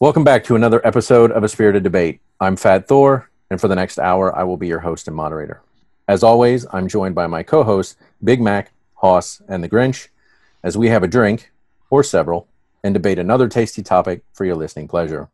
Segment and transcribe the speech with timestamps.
[0.00, 2.20] Welcome back to another episode of A Spirited Debate.
[2.38, 5.60] I'm Fat Thor, and for the next hour, I will be your host and moderator.
[6.06, 10.06] As always, I'm joined by my co hosts, Big Mac, Hoss, and the Grinch,
[10.62, 11.50] as we have a drink,
[11.90, 12.46] or several,
[12.84, 15.30] and debate another tasty topic for your listening pleasure.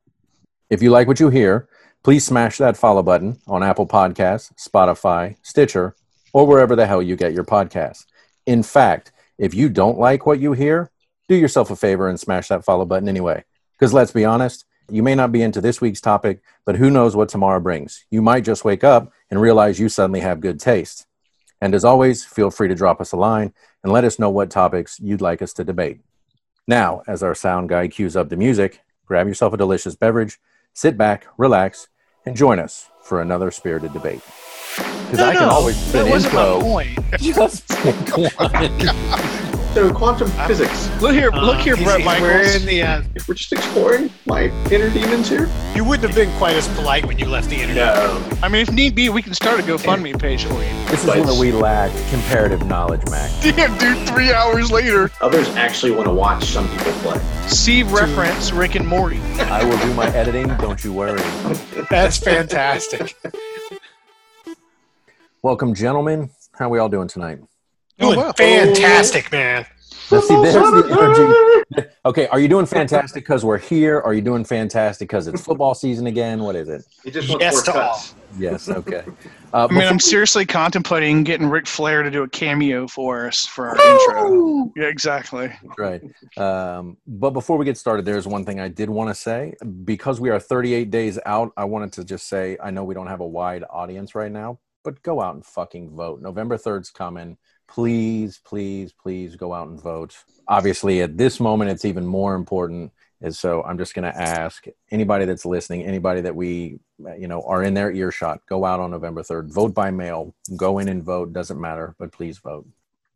[0.70, 1.68] If you like what you hear,
[2.02, 5.94] please smash that follow button on Apple Podcasts, Spotify, Stitcher,
[6.32, 8.06] or wherever the hell you get your podcasts.
[8.46, 10.90] In fact, if you don't like what you hear,
[11.28, 13.44] do yourself a favor and smash that follow button anyway.
[13.84, 17.14] Because let's be honest, you may not be into this week's topic, but who knows
[17.14, 18.06] what tomorrow brings.
[18.10, 21.06] You might just wake up and realize you suddenly have good taste.
[21.60, 24.50] And as always, feel free to drop us a line and let us know what
[24.50, 26.00] topics you'd like us to debate.
[26.66, 30.38] Now, as our sound guy cues up the music, grab yourself a delicious beverage,
[30.72, 31.88] sit back, relax,
[32.24, 34.22] and join us for another spirited debate.
[34.76, 36.98] Because No, I can no, always that fit wasn't my point.
[37.18, 39.40] Just pick one.
[39.74, 40.88] So quantum physics.
[41.02, 42.22] Look here, look here, Uh, he's- Brett he's Michaels.
[42.22, 45.48] wearing the, uh, If we're just exploring my inner demons here.
[45.74, 47.96] you wouldn't have been quite as polite when you left the internet.
[47.96, 48.22] No.
[48.40, 50.68] I mean, if need be, we can start a GoFundMe page for you.
[50.90, 53.28] This is But- where we lack comparative knowledge, Mac.
[53.42, 55.10] Damn, dude, three hours later.
[55.20, 57.20] Others actually want to watch some people play.
[57.48, 59.18] See reference Rick and Morty.
[59.50, 61.20] I will do my editing, don't you worry.
[61.90, 63.16] That's fantastic.
[65.42, 66.30] Welcome, gentlemen.
[66.56, 67.38] How we all doing tonight?
[67.98, 68.32] Doing Oh, wow.
[68.32, 69.66] fantastic, man.
[70.10, 71.88] Let's see, there's the energy.
[72.04, 74.00] Okay, are you doing fantastic because we're here?
[74.00, 76.42] Are you doing fantastic because it's football season again?
[76.42, 76.84] What is it?
[77.02, 78.14] He just Yes to cuts.
[78.38, 79.04] Yes, okay.
[79.54, 83.46] Uh, I mean, I'm seriously contemplating getting Ric Flair to do a cameo for us
[83.46, 84.72] for our intro.
[84.74, 85.48] Yeah, exactly.
[85.78, 86.02] right.
[86.36, 89.54] Um, but before we get started, there's one thing I did want to say.
[89.84, 93.06] Because we are 38 days out, I wanted to just say I know we don't
[93.06, 96.20] have a wide audience right now, but go out and fucking vote.
[96.20, 97.38] November 3rd's coming.
[97.66, 100.16] Please, please, please go out and vote.
[100.48, 102.92] Obviously, at this moment, it's even more important.
[103.20, 106.78] And so I'm just going to ask anybody that's listening, anybody that we,
[107.18, 110.78] you know, are in their earshot, go out on November 3rd, vote by mail, go
[110.78, 111.32] in and vote.
[111.32, 112.66] Doesn't matter, but please vote.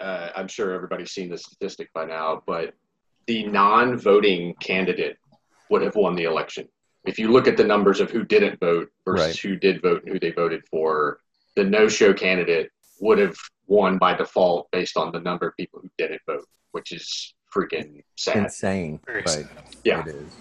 [0.00, 2.72] Uh, I'm sure everybody's seen the statistic by now, but
[3.26, 5.18] the non-voting candidate
[5.68, 6.66] would have won the election.
[7.04, 9.36] If you look at the numbers of who didn't vote versus Right.
[9.36, 11.18] who did vote and who they voted for,
[11.54, 12.70] the no-show candidate
[13.00, 13.36] would have
[13.68, 18.02] won by default based on the number of people who didn't vote, which is freaking
[18.16, 18.36] sad.
[18.38, 19.00] Insane.
[19.06, 19.28] Very Right.
[19.28, 19.48] sad.
[19.84, 20.00] Yeah.
[20.00, 20.32] It is.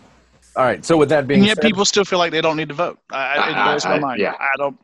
[0.56, 0.84] All right.
[0.84, 2.74] So with that being And yet said, people still feel like they don't need to
[2.76, 2.98] vote.
[3.12, 4.22] I, I, it I- my mind.
[4.22, 4.34] yeah.
[4.40, 4.78] I don't.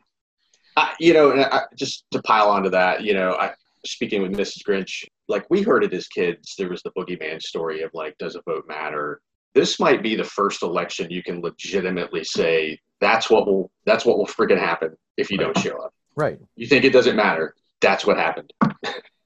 [0.76, 3.52] I, you know, and I, just to pile onto that, you know, I
[3.86, 4.58] speaking with Mrs.
[4.68, 6.54] Grinch, like we heard it as kids.
[6.58, 9.20] There was the boogeyman story of like, does a vote matter?
[9.54, 14.18] This might be the first election you can legitimately say that's what will that's what
[14.18, 15.92] will freaking happen if you don't show up.
[16.16, 16.38] right.
[16.56, 17.54] You think it doesn't matter?
[17.84, 18.52] That's what happened.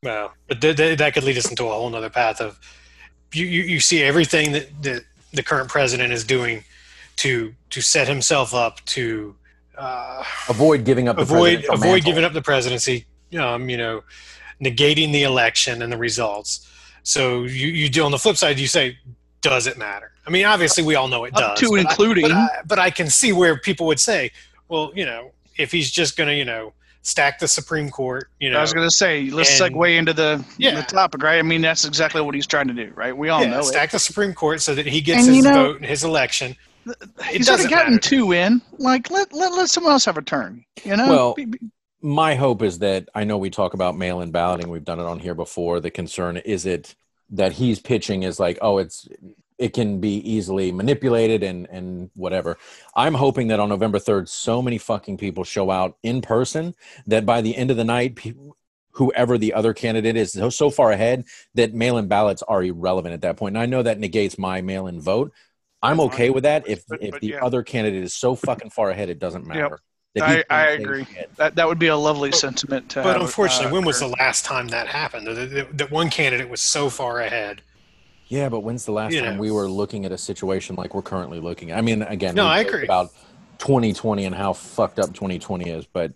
[0.02, 2.58] Well, but th- th- that could lead us into a whole other path of
[3.32, 5.02] you, you, you see everything that, that
[5.32, 6.64] the current president is doing
[7.16, 9.34] to to set himself up to
[9.76, 11.16] uh, Avoid giving up.
[11.16, 12.00] The avoid avoid mantle.
[12.00, 13.06] giving up the presidency.
[13.38, 14.02] Um, you know,
[14.62, 16.66] negating the election and the results.
[17.02, 18.96] So you you do on the flip side, you say,
[19.40, 20.12] does it matter?
[20.26, 22.48] I mean, obviously we all know it Up does, to but I- including- but I,
[22.66, 24.30] but I can see where people would say,
[24.68, 26.72] well, you know, if he's just going to, you know,
[27.02, 30.12] stack the Supreme Court, you know, I was going to say, let's and- segue into
[30.12, 30.74] the, Yeah.
[30.76, 31.38] the topic, right?
[31.38, 33.16] I mean, that's exactly what he's trying to do, right?
[33.16, 35.42] We all yeah, know stack the Supreme Court so that he gets And his you
[35.42, 36.56] know- vote and his election.
[36.86, 36.96] it.
[37.20, 38.62] It He's already gotten two in.
[38.78, 41.08] Like, let, let, let someone else have a turn, you know?
[41.08, 41.58] Well, Be- be-
[42.00, 44.68] My hope is that I know we talk about mail-in balloting.
[44.70, 45.80] We've done it on here before.
[45.80, 46.94] The concern is it
[47.30, 49.06] that he's pitching is like, oh, it's
[49.58, 52.56] it can be easily manipulated and and whatever.
[52.94, 56.74] I'm hoping that on November 3rd, so many fucking people show out in person
[57.06, 58.56] that by the end of the night, people,
[58.92, 61.24] whoever the other candidate is so, so far ahead
[61.54, 63.56] that mail-in ballots are irrelevant at that point.
[63.56, 65.32] And I know that negates my mail-in vote.
[65.82, 67.44] I'm okay with that if But- if but the yeah.
[67.44, 69.80] other candidate is so fucking far ahead it doesn't matter.
[70.14, 71.04] That I- I agree.
[71.04, 71.30] shit.
[71.36, 74.08] that, that would be a lovely sentiment to But have, unfortunately, uh, when was the
[74.08, 75.26] last time that happened?
[75.28, 77.62] That, that, that one candidate was so far ahead.
[78.28, 79.40] Yeah, but when's the last You time know.
[79.40, 81.70] we were looking at a situation like we're currently looking?
[81.70, 81.78] at?
[81.78, 82.84] I mean, again, No, I agree.
[82.84, 83.10] about
[83.58, 86.12] 2020 and how fucked up 2020 is, but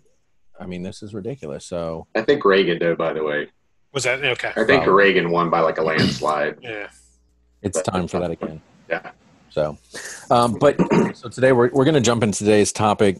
[0.59, 1.65] I mean, this is ridiculous.
[1.65, 3.49] So I think Reagan, though, by the way,
[3.93, 4.49] Was that okay?
[4.49, 4.93] I think Probably.
[4.93, 6.57] Reagan won by like a landslide.
[6.61, 6.87] Yeah.
[7.61, 8.61] it's time for that again.
[8.89, 9.11] Yeah.
[9.49, 9.77] So,
[10.31, 10.77] um, but
[11.15, 13.17] so today we're we're going to jump into today's topic,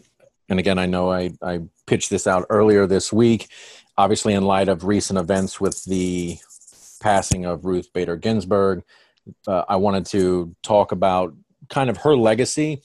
[0.48, 3.48] and again, I know I I pitched this out earlier this week,
[3.96, 6.38] obviously in light of recent events with the
[7.04, 8.82] passing of Ruth Bader Ginsburg.
[9.46, 11.34] Uh, I wanted to talk about
[11.68, 12.80] kind of her legacy.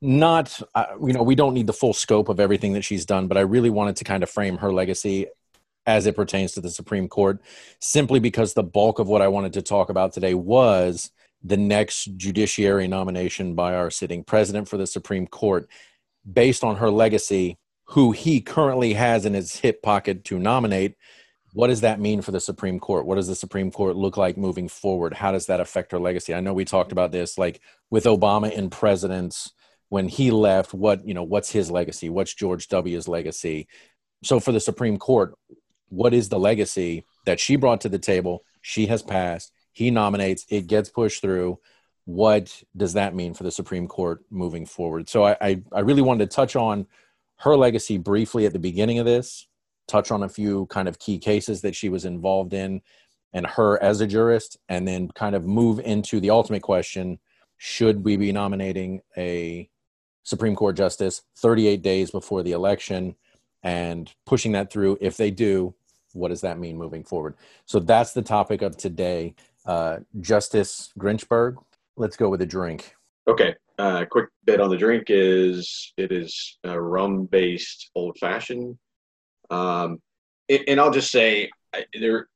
[0.00, 3.28] Not, uh, you know, we don't need the full scope of everything that she's done,
[3.28, 5.26] but I really wanted to kind of frame her legacy
[5.86, 7.42] as it pertains to the Supreme Court,
[7.78, 11.10] simply because the bulk of what I wanted to talk about today was
[11.42, 15.68] the next judiciary nomination by our sitting president for the Supreme Court
[16.30, 20.96] based on her legacy, who he currently has in his hip pocket to nominate.
[21.52, 23.06] What does that mean for the Supreme Court?
[23.06, 25.14] What does the Supreme Court look like moving forward?
[25.14, 26.34] How does that affect her legacy?
[26.34, 27.60] I know we talked about this like
[27.90, 29.52] with Obama in presidents
[29.88, 32.10] when he left, what, you know, what's his legacy?
[32.10, 33.66] What's George W.'s legacy?
[34.22, 35.34] So for the Supreme Court,
[35.88, 38.44] what is the legacy that she brought to the table?
[38.60, 39.52] She has passed.
[39.72, 40.44] He nominates.
[40.50, 41.58] It gets pushed through.
[42.04, 45.08] What does that mean for the Supreme Court moving forward?
[45.08, 46.86] So I, I, I really wanted to touch on
[47.38, 49.47] her legacy briefly at the beginning of this,
[49.88, 52.80] touch on a few kind of key cases that she was involved in,
[53.32, 57.18] and her as a jurist, and then kind of move into the ultimate question:
[57.56, 59.68] Should we be nominating a
[60.22, 63.16] Supreme Court justice 38 days before the election?
[63.62, 64.98] and pushing that through.
[65.00, 65.74] If they do,
[66.12, 67.34] what does that mean moving forward?
[67.66, 69.34] So that's the topic of today.
[69.66, 71.56] Uh, Justice Grinchberg,
[71.96, 72.94] let's go with a drink.
[73.26, 73.54] Okay.
[73.78, 78.76] Uh, quick bit on the drink is it is a rum based old fashioned.
[79.50, 80.00] Um,
[80.48, 82.28] and, and I'll just say I, there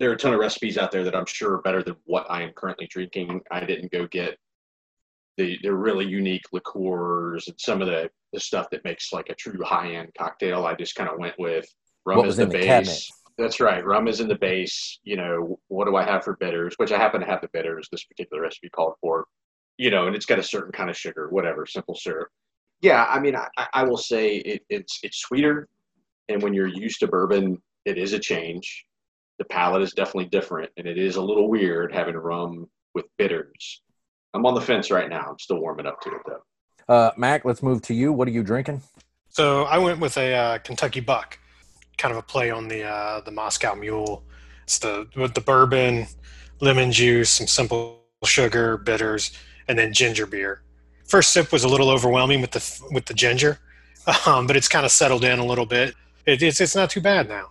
[0.00, 2.26] there are a ton of recipes out there that I'm sure are better than what
[2.28, 3.40] I am currently drinking.
[3.50, 4.36] I didn't go get
[5.38, 9.34] the the really unique liqueurs and some of the, the stuff that makes like a
[9.34, 10.66] true high end cocktail.
[10.66, 11.66] I just kind of went with
[12.04, 12.64] rum What is the the base.
[12.64, 13.02] cabinet?
[13.38, 13.84] That's right.
[13.84, 14.98] Rum is in the base.
[15.04, 16.74] You know, what do I have for bitters?
[16.76, 19.26] Which I happen to have the bitters this particular recipe called for.
[19.78, 22.28] You know, and it's got a certain kind of sugar, whatever, simple syrup.
[22.82, 25.68] Yeah, I mean, I, I will say it, it's it's sweeter,
[26.32, 28.84] and when you're used to bourbon, it is a change.
[29.38, 33.82] The palate is definitely different, and it is a little weird having rum with bitters.
[34.34, 35.26] I'm on the fence right now.
[35.28, 36.94] I'm still warming up to it though.
[36.94, 38.12] Uh, Mac, let's move to you.
[38.12, 38.82] What are you drinking?
[39.28, 41.38] So I went with a uh, Kentucky Buck,
[41.98, 44.24] kind of a play on the uh, the Moscow Mule.
[44.64, 46.06] It's the with the bourbon,
[46.60, 49.32] lemon juice, some simple sugar, bitters,
[49.68, 50.62] and then ginger beer.
[51.06, 53.58] First sip was a little overwhelming with the with the ginger,
[54.26, 55.94] um, but it's kind of settled in a little bit.
[56.26, 57.50] It, it's it's not too bad now.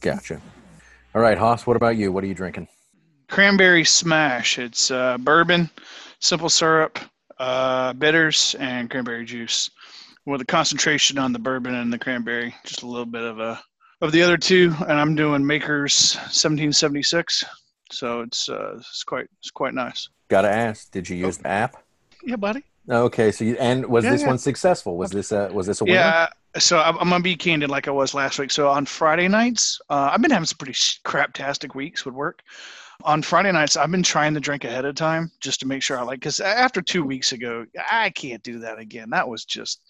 [0.00, 0.40] Gotcha.
[1.14, 2.12] All right, Hoss, what about you?
[2.12, 2.68] What are you drinking?
[3.28, 4.58] Cranberry Smash.
[4.58, 5.70] It's uh, bourbon,
[6.20, 6.98] simple syrup,
[7.38, 9.70] uh, bitters, and cranberry juice.
[10.26, 13.58] With a concentration on the bourbon and the cranberry, just a little bit of a
[14.02, 14.74] of the other two.
[14.80, 17.44] And I'm doing Maker's 1776,
[17.90, 20.08] so it's uh, it's quite it's quite nice.
[20.28, 21.82] Gotta ask, did you use the app?
[22.22, 22.62] Yeah, buddy.
[22.90, 24.26] Okay, so you, and was Yeah, this yeah.
[24.28, 24.96] one successful?
[24.98, 25.96] Was this a was this a winner?
[25.96, 26.28] Yeah.
[26.58, 28.50] So I'm, I'm gonna be candid, like I was last week.
[28.50, 32.42] So on Friday nights, uh, I've been having some pretty sh- craptastic weeks with work.
[33.04, 35.96] On Friday nights, I've been trying to drink ahead of time just to make sure
[35.98, 36.18] I like.
[36.18, 39.10] Because after two weeks ago, I can't do that again.
[39.10, 39.80] That was just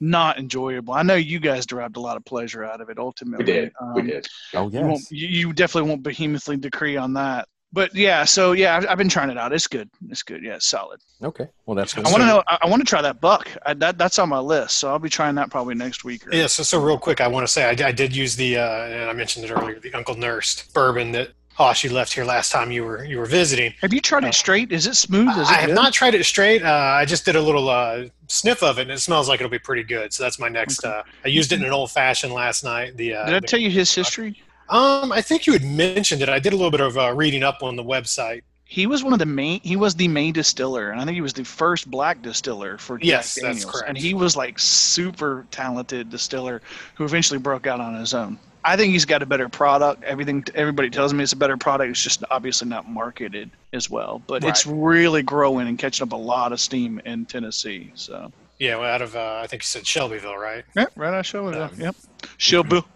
[0.00, 0.92] not enjoyable.
[0.94, 2.98] I know you guys derived a lot of pleasure out of it.
[2.98, 3.72] Ultimately, We Ultimately, did.
[3.94, 4.26] we Um, did.
[4.54, 5.12] Oh You, won't, yes.
[5.12, 7.46] you, you definitely won't behemothly decree on that.
[7.72, 9.52] But yeah, so yeah, I've, I've been trying it out.
[9.52, 9.90] It's good.
[10.08, 10.42] It's good.
[10.42, 11.00] Yeah, it's solid.
[11.22, 11.46] Okay.
[11.66, 12.42] Well, that's I I want to know.
[12.48, 13.48] I, I want to try that buck.
[13.66, 14.78] I, that that's on my list.
[14.78, 16.26] So I'll be trying that probably next week.
[16.26, 18.56] Or, Yeah, so, so real quick, I want to say I, I did use the,
[18.56, 22.24] uh, and I mentioned it earlier, the Uncle Nearest bourbon that Hosh you left here
[22.24, 23.74] last time you were you were visiting.
[23.80, 24.70] Have you tried Uh, it straight?
[24.72, 25.28] Is it smooth?
[25.30, 25.74] Is it I have good?
[25.74, 26.62] not tried it straight.
[26.62, 29.50] Uh, I just did a little uh, sniff of it, and it smells like it'll
[29.50, 30.12] be pretty good.
[30.12, 30.84] So that's my next.
[30.84, 32.96] Uh, I used it in an old fashioned last night.
[32.96, 34.40] The uh, Did I tell you his history?
[34.68, 36.28] Um, I think you had mentioned it.
[36.28, 38.42] I did a little bit of uh, reading up on the website.
[38.64, 39.60] He was one of the main.
[39.62, 42.98] He was the main distiller, and I think he was the first black distiller for
[42.98, 43.88] Jack Yes, that's correct.
[43.88, 46.60] And he was like super talented distiller
[46.94, 48.38] who eventually broke out on his own.
[48.64, 50.04] I think he's got a better product.
[50.04, 51.90] Everything everybody tells me it's a better product.
[51.90, 54.20] It's just obviously not marketed as well.
[54.26, 57.90] But it's really growing and catching up a lot of steam in Tennessee.
[57.94, 60.64] So Yeah, well, out of uh, I think you said Shelbyville, right?
[60.76, 61.62] yeah, right on Shelbyville.
[61.62, 61.96] Um, Yep,
[62.36, 62.86] Shelbyville.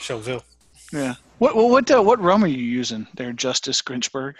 [0.00, 0.42] Shelbyville.
[0.92, 1.14] Yeah.
[1.38, 4.34] What what what, uh, what rum are you using there, Justice Grinchberg?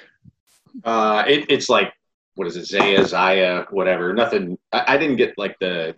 [0.85, 1.93] Uh, it, it's like
[2.35, 4.13] what is it, Zaya, Zaya, whatever.
[4.13, 4.59] Nothing.
[4.73, 5.97] I, I didn't get like the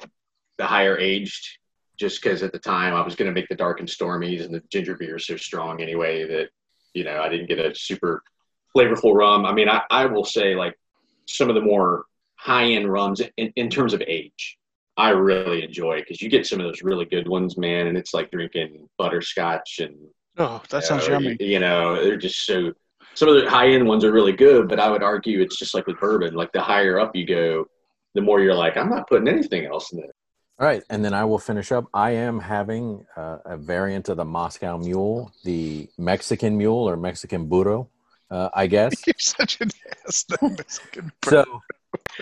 [0.58, 1.58] the higher aged,
[1.98, 4.54] just because at the time I was going to make the dark and stormies, and
[4.54, 6.48] the ginger beer is so strong anyway that
[6.94, 8.22] you know I didn't get a super
[8.74, 9.44] flavorful rum.
[9.44, 10.78] I mean, I, I will say like
[11.26, 12.04] some of the more
[12.36, 14.58] high end rums in, in terms of age.
[14.96, 18.14] I really enjoy because you get some of those really good ones, man, and it's
[18.14, 19.96] like drinking butterscotch and
[20.38, 21.36] Oh, that sounds uh, yummy.
[21.40, 22.72] You, you know, they're just so.
[23.14, 25.72] Some of the high end ones are really good, but I would argue it's just
[25.72, 26.34] like with bourbon.
[26.34, 27.64] Like the higher up you go,
[28.14, 30.12] the more you're like, I'm not putting anything else in there.
[30.58, 31.86] All right, and then I will finish up.
[31.92, 37.48] I am having uh, a variant of the Moscow Mule, the Mexican Mule or Mexican
[37.48, 37.88] Burro,
[38.30, 38.94] uh, I guess.
[39.06, 39.70] You're such an
[40.06, 40.24] ass.
[40.24, 41.44] that Mexican so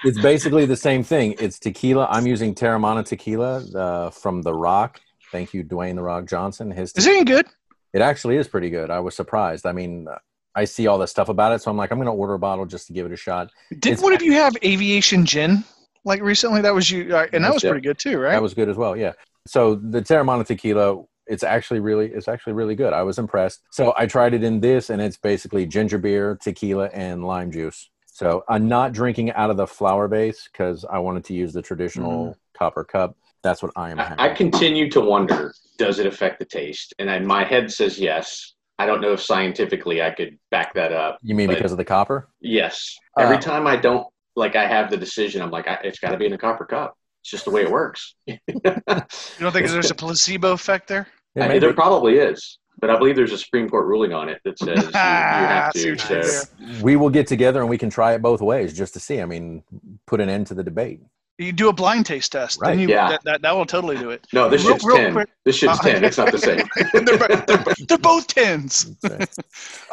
[0.04, 1.34] it's basically the same thing.
[1.38, 2.06] It's tequila.
[2.10, 5.00] I'm using Teremana tequila uh, from The Rock.
[5.30, 6.70] Thank you, Dwayne The Rock Johnson.
[6.70, 7.46] His Is it any good?
[7.92, 8.90] It actually is pretty good.
[8.90, 9.66] I was surprised.
[9.66, 10.08] I mean,
[10.54, 12.38] I see all this stuff about it, so I'm like, I'm going to order a
[12.38, 13.50] bottle just to give it a shot.
[13.70, 15.64] Did It's- one of you have aviation gin
[16.04, 16.62] like recently?
[16.62, 18.32] That was you, uh, and that was pretty good too, right?
[18.32, 18.96] That was good as well.
[18.96, 19.12] Yeah.
[19.46, 22.92] So the Teremana tequila, it's actually really, it's actually really good.
[22.92, 23.60] I was impressed.
[23.70, 27.88] So I tried it in this, and it's basically ginger beer, tequila, and lime juice.
[28.06, 31.62] So I'm not drinking out of the flower base because I wanted to use the
[31.62, 33.16] traditional copper cup.
[33.42, 33.98] That's what I am.
[34.00, 36.94] I, I continue to wonder: Does it affect the taste?
[36.98, 38.54] And I, my head says yes.
[38.78, 41.18] I don't know if scientifically I could back that up.
[41.22, 42.28] you mean because of the copper?
[42.40, 42.96] Yes.
[43.18, 45.42] Every Uh, time I don't like, I have the decision.
[45.42, 46.96] I'm like, I, it's got to be in a copper cup.
[47.20, 48.14] It's just the way it works.
[48.26, 51.06] you don't think there's a placebo effect there?
[51.36, 51.60] Yeah, I- maybe.
[51.60, 54.82] there probably is, but I believe there's a Supreme Court ruling on it that says
[54.82, 55.90] you, you Ah, have to.
[55.90, 56.44] what you did So,
[56.82, 59.20] we will get together and we can try it both ways just to see.
[59.20, 59.62] I mean,
[60.06, 61.00] put an end to the debate.
[61.42, 62.60] You do a blind taste test.
[62.60, 63.08] Right, Then you, yeah.
[63.10, 64.26] that, that, that will totally do it.
[64.32, 65.12] no, this Real- shit's real ten.
[65.12, 66.04] quick- This shit's Uh, ten.
[66.04, 66.62] It's not the same.
[66.92, 68.94] they're, they're, they're both tens.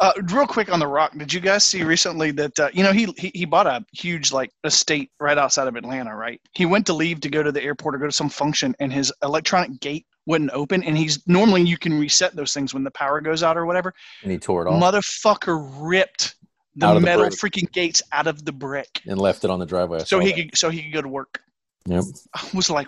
[0.00, 2.92] Uh, real quick on the Rock, did you guys see recently that uh, you know
[2.92, 6.40] he, he he bought a huge like estate right outside of Atlanta, right?
[6.54, 8.90] He went to leave to go to the airport or go to some function, and
[8.90, 10.82] his electronic gate wouldn't open.
[10.84, 13.92] And he's normally you can reset those things when the power goes out or whatever.
[14.22, 16.36] and he tore it off Motherfucker ripped
[16.76, 19.58] the Out of the metal freaking gates out of the brick, and left it on
[19.58, 20.00] the driveway.
[20.00, 20.36] I so he that.
[20.50, 21.42] could so he could go to work.
[21.86, 22.04] Yep.
[22.34, 22.86] I was like,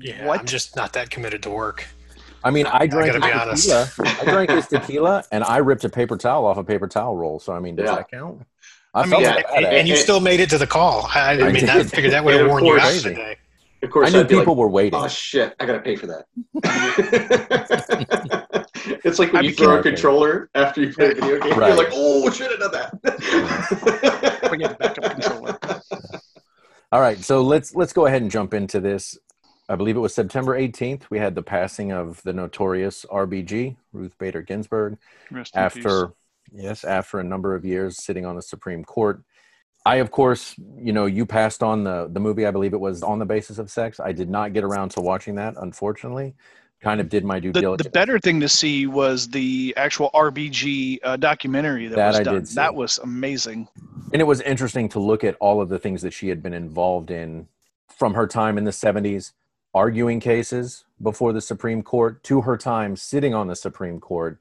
[0.00, 0.40] Yeah, what?
[0.40, 1.86] I'm just not that committed to work.
[2.42, 3.96] I mean, I drank gotta be his honest.
[3.96, 4.18] tequila.
[4.20, 7.38] I drank his tequila, and I ripped a paper towel off a paper towel roll.
[7.40, 7.96] So I mean, does Yeah.
[7.96, 8.42] that count?
[8.92, 10.66] I, I felt mean, yeah, like And, and you it- still made it to the
[10.66, 11.08] call.
[11.14, 13.36] I, I I mean, I figured that would have And of worn you out today.
[13.82, 14.98] Of course, I knew I'd people like, were waiting.
[14.98, 15.54] Oh shit!
[15.60, 16.26] I gotta pay for that.
[19.04, 21.58] it's like when I you throw a controller after you play a video game.
[21.58, 21.68] Right.
[21.68, 24.40] You're like, oh, should have done that.
[24.50, 25.58] We get the backup controller.
[26.92, 29.18] All right, so let's let's go ahead and jump into this.
[29.68, 31.04] I believe it was September 18th.
[31.10, 34.98] We had the passing of the notorious RBG, Ruth Bader Ginsburg,
[35.30, 36.12] Rest after
[36.52, 39.24] yes, after a number of years sitting on the Supreme Court.
[39.86, 42.46] I, of course, you know, you passed on the the movie.
[42.46, 43.98] I believe it was on the basis of sex.
[43.98, 46.34] I did not get around to watching that, unfortunately.
[46.84, 47.84] Kind of did my due the, diligence.
[47.84, 52.22] the better thing to see was the actual RBG uh, documentary that, That was I
[52.22, 52.46] done.
[52.54, 53.68] That was amazing.
[54.12, 56.52] and it was interesting to look at all of the things that she had been
[56.52, 57.48] involved in
[57.88, 59.32] from her time in the 70s
[59.72, 64.38] arguing cases before the supreme court to her time sitting on the supreme court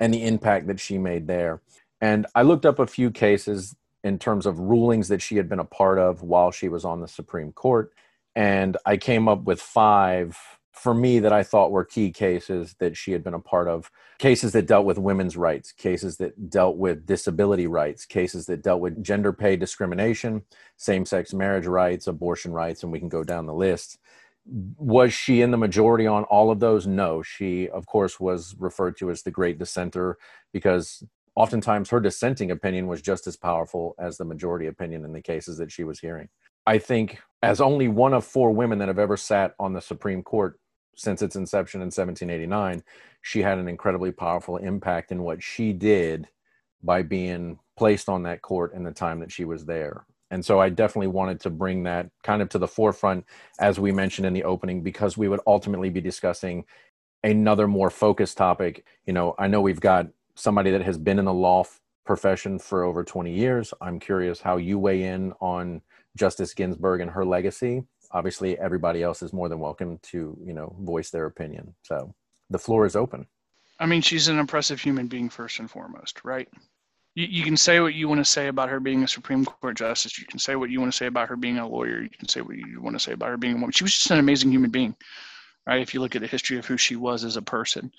[0.00, 1.60] and the impact that she made there
[2.00, 5.60] and i looked up a few cases in terms of rulings that she had been
[5.60, 7.92] a part of while she was on the supreme court
[8.34, 10.36] and i came up with five
[10.74, 13.90] for me that i thought were key cases that she had been a part of
[14.18, 18.80] cases that dealt with women's rights, cases that dealt with disability rights, cases that dealt
[18.80, 20.42] with gender pay discrimination,
[20.76, 23.98] same sex marriage rights, abortion rights, and we can go down the list.
[24.46, 26.86] Was she in the majority on all of those?
[26.86, 27.22] No.
[27.22, 30.18] She, of course, was referred to as the great dissenter
[30.52, 31.02] because
[31.34, 35.58] oftentimes her dissenting opinion was just as powerful as the majority opinion in the cases
[35.58, 36.28] that she was hearing.
[36.66, 40.22] I think, as only one of four women that have ever sat on the Supreme
[40.22, 40.58] Court
[40.96, 42.82] since its inception in 1789,
[43.22, 46.28] she had an incredibly powerful impact in what she did
[46.82, 50.06] by being placed on that court in the time that she was there.
[50.30, 53.24] And so I definitely wanted to bring that kind of to the forefront,
[53.58, 56.64] as we mentioned in the opening, because we would ultimately be discussing
[57.22, 58.84] another more focused topic.
[59.06, 61.64] You know, I know we've got somebody that has been in the law
[62.04, 63.72] profession for over 20 years.
[63.80, 65.82] I'm curious how you weigh in on
[66.16, 67.84] Justice Ginsburg and her legacy.
[68.14, 71.74] Obviously, everybody else is more than welcome to, you know, voice their opinion.
[71.82, 72.14] So
[72.48, 73.26] the floor is open.
[73.80, 76.48] I mean, she's an impressive human being first and foremost, right?
[77.16, 79.76] You, you can say what you want to say about her being a Supreme Court
[79.76, 80.16] justice.
[80.16, 82.00] You can say what you want to say about her being a lawyer.
[82.00, 83.72] You can say what you want to say about her being a woman.
[83.72, 84.94] She was just an amazing human being,
[85.66, 85.82] right?
[85.82, 87.90] If you look at the history of who she was as a person.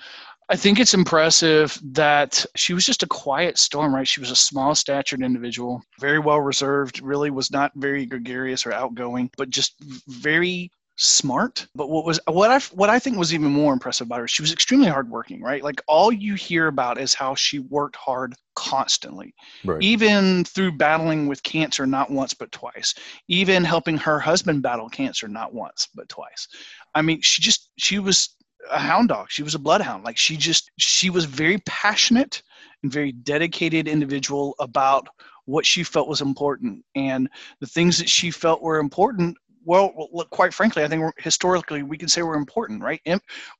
[0.48, 4.08] I think it's impressive that she was just a quiet storm, right?
[4.08, 8.72] She was a small statured individual, very well reserved, really was not very gregarious or
[8.72, 9.74] outgoing, but just
[10.08, 11.66] very smart.
[11.75, 14.44] But what was what I what I think was even more impressive about her, she
[14.44, 15.64] was extremely hardworking, right?
[15.64, 19.34] Like all you hear about is how she worked hard constantly,
[19.64, 19.82] Right.
[19.82, 22.94] even through battling with cancer not once but twice,
[23.28, 26.48] even helping her husband battle cancer not once but twice.
[26.94, 28.30] I mean, she just she was
[28.72, 29.28] a hound dog.
[29.30, 30.04] She was a bloodhound.
[30.04, 32.42] Like she just she was very passionate
[32.84, 35.08] and very dedicated individual about
[35.46, 37.30] what she felt was important and
[37.60, 41.98] the things that she felt were important well, look, quite frankly, I think historically we
[41.98, 43.02] can say we're important, right?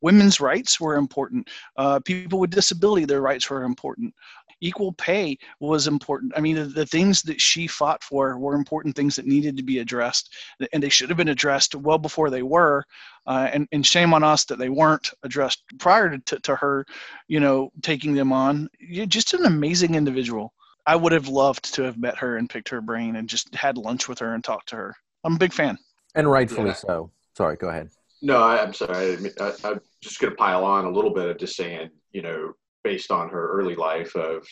[0.02, 1.50] women's rights were important.
[1.78, 4.14] Uh, people with disability, their rights were important.
[4.62, 6.32] Equal pay was important.
[6.36, 9.64] I mean, the, the, things that she fought for were important things that needed to
[9.64, 10.34] be addressed,
[10.72, 12.86] and they should have been addressed well before they were.
[13.28, 16.86] Uh, and, and shame on us that they weren't addressed prior to, to her,
[17.28, 18.70] you know, taking them on.
[18.80, 20.54] You're just an amazing individual.
[20.86, 23.78] I would have loved to have met her and picked her brain and just had
[23.78, 24.96] lunch with her and talked to her.
[25.24, 25.80] I'm a big fan.
[26.16, 26.74] And rightfully yeah.
[26.74, 27.12] so.
[27.36, 27.90] Sorry, go ahead.
[28.22, 29.18] No, I, am sorry.
[29.40, 32.54] I, am just going to pile on a little bit of just saying, you know,
[32.84, 34.48] based on her early life of,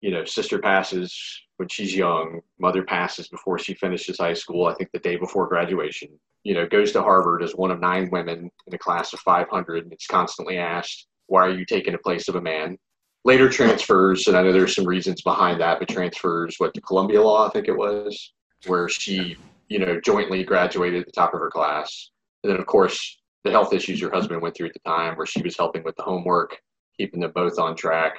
[0.00, 4.74] you know, sister passes when she's young, mother passes before she finishes high school, I
[4.74, 6.08] think the day before graduation,
[6.42, 9.84] you know, goes to Harvard as one of nine women in a class of 500.
[9.84, 12.76] And it's constantly asked, why are you taking the place of a man?
[13.24, 17.22] Later transfers, and I know there's some reasons behind that, but transfers, what, to Columbia
[17.22, 18.34] Law, I think it was,
[18.66, 19.38] where she
[19.74, 22.10] you know, jointly graduated at the top of her class.
[22.44, 25.26] And then, of course, the health issues your husband went through at the time, where
[25.26, 26.56] she was helping with the homework,
[26.96, 28.12] keeping them both on track.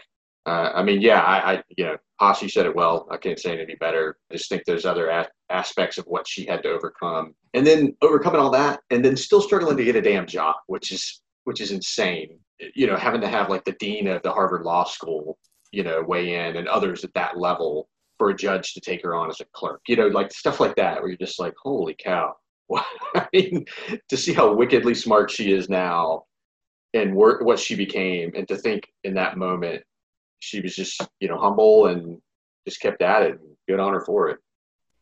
[0.46, 3.08] Uh, I mean, yeah, I, I, you know, Hossie said it well.
[3.10, 4.18] I can't say any better.
[4.30, 7.96] I just think there's other a- aspects of what she had to overcome, and then
[8.02, 11.62] overcoming all that, and then still struggling to get a damn job, which is which
[11.62, 12.38] is insane.
[12.76, 15.38] You know, having to have like the dean of the Harvard Law School,
[15.72, 19.16] you know, weigh in, and others at that level for a judge to take her
[19.16, 19.82] on as a clerk.
[19.88, 22.34] You know, like stuff like that, where you're just like, holy cow.
[23.16, 23.66] I mean,
[24.10, 26.24] to see how wickedly smart she is now
[26.94, 29.84] and what she became, and to think in that moment
[30.40, 32.20] she was just, you know, humble and
[32.68, 33.40] just kept at it.
[33.68, 34.40] Good on her for it.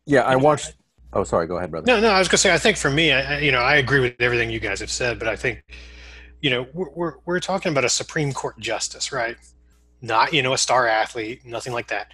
[0.05, 0.73] Yeah, I watched.
[1.11, 1.47] Oh, sorry.
[1.47, 1.85] Go ahead, brother.
[1.85, 2.09] No, no.
[2.09, 2.53] I was gonna say.
[2.53, 5.19] I think for me, I, you know, I agree with everything you guys have said,
[5.19, 5.63] but I think,
[6.41, 9.37] you know, we're we're, we're talking about a Supreme Court justice, right?
[10.01, 12.07] Not you know a star athlete, nothing like that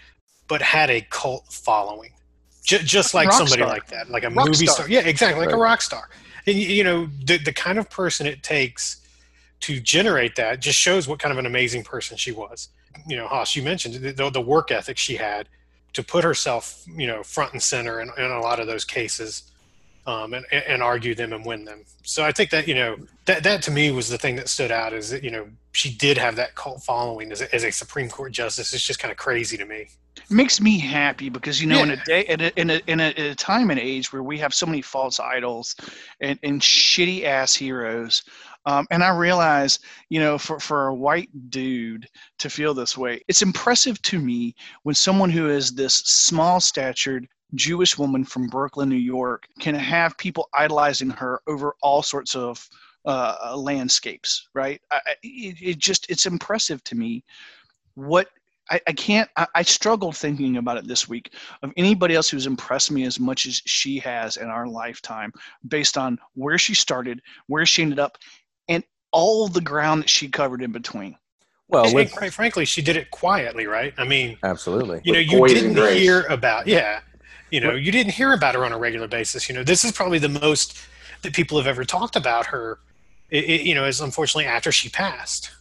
[0.49, 2.11] but had a cult following,
[2.65, 3.69] J- just like somebody star.
[3.69, 4.75] like that, like a rock movie star.
[4.75, 4.89] star.
[4.89, 5.57] Yeah, exactly, like right.
[5.57, 6.09] a rock star.
[6.45, 8.97] And you know, the the kind of person it takes
[9.61, 12.69] to generate that just shows what kind of an amazing person she was.
[13.07, 15.47] You know, Hoss, you mentioned the, the work ethic she had
[15.93, 19.48] to put herself, you know, front and center in, in a lot of those cases
[20.09, 21.85] um, and, and argue them and win them.
[22.01, 24.71] So I think that, you know, that, that to me was the thing that stood
[24.71, 27.71] out is that, you know, she did have that cult following as a, as a
[27.71, 28.73] Supreme Court justice.
[28.73, 29.89] It's just kind of crazy to me.
[30.17, 31.83] It makes me happy because, you know, yeah.
[31.83, 34.23] in a day, in a, in a, in a, in a time and age where
[34.23, 35.75] we have so many false idols
[36.21, 38.23] and, and shitty ass heroes,
[38.65, 39.77] um, and I realize,
[40.09, 42.07] you know, for, for a white dude
[42.39, 47.27] to feel this way, it's impressive to me when someone who is this small statured,
[47.55, 52.67] Jewish woman from Brooklyn, New York, can have people idolizing her over all sorts of
[53.05, 54.81] uh, landscapes, right?
[54.91, 57.23] I, it, it, just it's impressive to me
[57.95, 58.27] what
[58.69, 59.29] I, I can't.
[59.35, 61.33] I, I, struggled thinking about it this week
[61.63, 65.31] of anybody else who's impressed me as much as she has in our lifetime,
[65.67, 68.17] based on where she started, where she ended up,
[68.67, 71.15] and all the ground that she covered in between.
[71.67, 73.93] Well, and, quite frankly, she did it quietly, right?
[73.97, 75.01] I mean, absolutely.
[75.03, 77.01] You know, you didn't hear about yeah
[77.51, 79.49] you know, you didn't hear about her on a regular basis.
[79.49, 80.79] You know, this is probably the most
[81.21, 82.79] that people have ever talked about her.
[83.29, 85.51] It, it, you know, is unfortunately after she passed.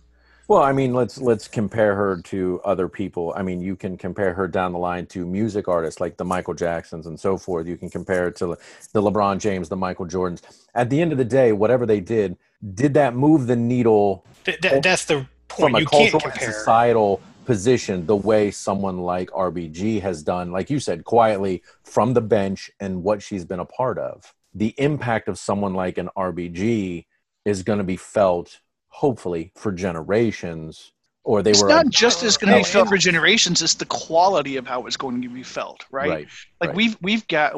[0.49, 3.35] Well, I mean, let's let's compare her to other people.
[3.37, 6.55] I mean, you can compare her down the line to music artists like the Michael
[6.55, 7.67] Jacksons and so forth.
[7.67, 8.57] You can compare it to
[8.95, 10.41] the LeBron James, the Michael Jordans.
[10.75, 12.39] At the end of the day, whatever they did,
[12.75, 14.25] did that move the needle?
[14.45, 15.73] Th- th- that's the point.
[15.73, 20.69] From a you cultural and societal position the way someone like RBG has done, like
[20.69, 24.35] you said, quietly from the bench and what she's been a part of.
[24.53, 27.07] The impact of someone like an RBG
[27.47, 30.93] is going to be felt, hopefully, for generations.
[31.25, 33.87] Or they it's were not just as going to be felt for generations; it's the
[33.87, 36.11] quality of how it's going to be felt, right?
[36.11, 36.29] right
[36.61, 36.77] like right.
[36.77, 37.55] we've we've got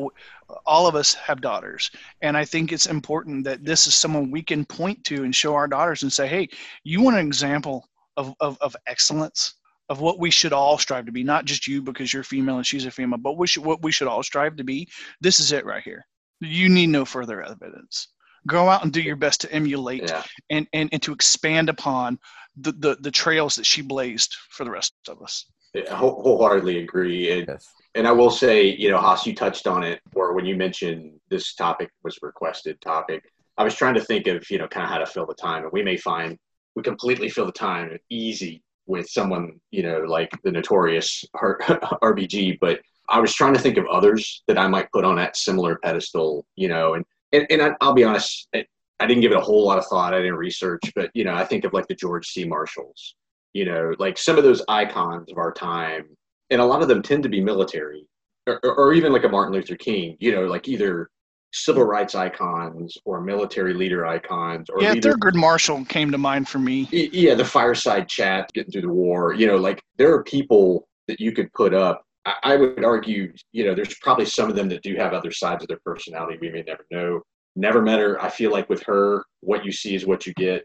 [0.66, 1.90] all of us have daughters,
[2.22, 5.55] and I think it's important that this is someone we can point to and show
[5.57, 6.48] our daughters and say, "Hey,
[6.85, 9.55] you want an example of, of, of excellence
[9.90, 12.66] of what we should all strive to be not just you because you're female and
[12.66, 14.88] she's a female but we should, what we should all strive to be.
[15.20, 16.07] This is it right here.
[16.40, 18.09] You need no further evidence.
[18.46, 20.22] Go out and do your best to emulate yeah.
[20.48, 22.18] and, and and to expand upon
[22.57, 25.44] the, the the trails that she blazed for the rest of us.
[25.76, 27.31] I wholeheartedly agree.
[27.31, 27.68] And, yes.
[27.94, 31.20] and i will say you know hoss you touched on it or when you mentioned
[31.29, 33.22] this topic was requested topic
[33.59, 35.64] i was trying to think of you know kind of how to fill the time
[35.64, 36.38] and we may find
[36.74, 42.81] we completely fill the time easy with someone you know like the notorious RBG, but
[43.09, 46.47] I was trying to think of others that I might put on that similar pedestal,
[46.57, 48.64] you know, and and, and I, will be honest, I,
[48.99, 50.14] I didn't give it a whole lot of thought.
[50.14, 52.45] I didn't research, but you know, I think of like the George C.
[52.45, 53.16] Marshalls,
[53.53, 56.09] you know, like some of those icons of our time,
[56.51, 58.07] and a lot of them tend to be military,
[58.47, 61.11] or, or even like a Martin Luther King, you know, like either
[61.53, 66.49] civil rights icons or military leader icons or yeah, leader, Thurgood Marshall came to mind
[66.49, 66.89] for me.
[66.91, 69.35] yeah, the fireside chat getting through the war.
[69.35, 72.05] You know, like there are people that you could put up.
[72.25, 75.33] I, I would argue, you know, there's probably some of them that do have other
[75.33, 77.23] sides of their personality we may never know.
[77.57, 78.23] Never met her.
[78.23, 80.65] I feel like with her, what you see is what you get.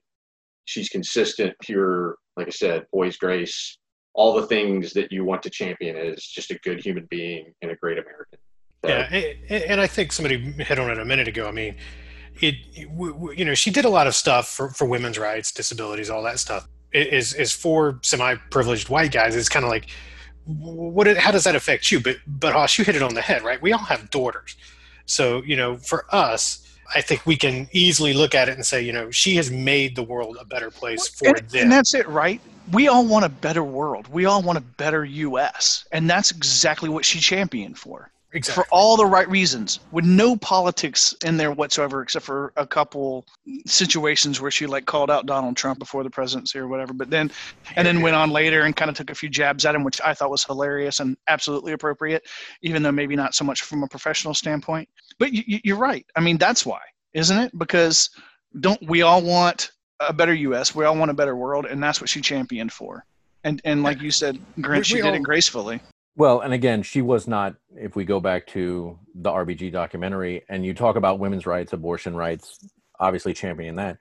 [0.66, 3.78] She's consistent, pure, like I said, poised grace,
[4.14, 7.72] all the things that you want to champion as just a good human being and
[7.72, 8.40] a great American.
[8.86, 11.48] So, Yeah, and, and I think somebody hit on it a minute ago.
[11.48, 11.76] I mean,
[12.42, 16.24] it, you know, she did a lot of stuff for, for women's rights, disabilities, all
[16.24, 16.68] that stuff.
[16.92, 19.36] It is is for semi-privileged white guys.
[19.36, 19.88] It's kind of like,
[20.46, 21.18] what?
[21.18, 22.00] How does that affect you?
[22.00, 23.62] But but Hoss, you hit it on the head, right?
[23.62, 24.56] We all have daughters,
[25.06, 28.82] so you know, for us, I think we can easily look at it and say,
[28.82, 31.64] you know, she has made the world a better place for and, them.
[31.64, 32.40] and that's it, right?
[32.72, 34.08] We all want a better world.
[34.08, 38.12] We all want a better U.S., and that's exactly what she championed for.
[38.36, 38.64] Exactly.
[38.64, 43.26] for all the right reasons with no politics in there whatsoever except for a couple
[43.66, 47.32] situations where she like called out donald trump before the presidency or whatever but then
[47.76, 50.00] and then went on later and kind of took a few jabs at him which
[50.04, 52.24] i thought was hilarious and absolutely appropriate
[52.62, 54.88] even though maybe not so much from a professional standpoint.
[55.20, 56.06] But you, you- you're right.
[56.16, 56.80] I mean that's why
[57.14, 57.58] isn't it?
[57.58, 58.10] Because
[58.60, 62.02] don't we all want a better us we all want a better world and that's
[62.02, 63.06] what she championed for.
[63.44, 65.80] And and like you said grant We- she we did all- it gracefully
[66.16, 67.56] Well, and again, she was not.
[67.76, 72.16] If we go back to the RBG documentary, and you talk about women's rights, abortion
[72.16, 72.66] rights,
[73.00, 73.98] obviously championing that.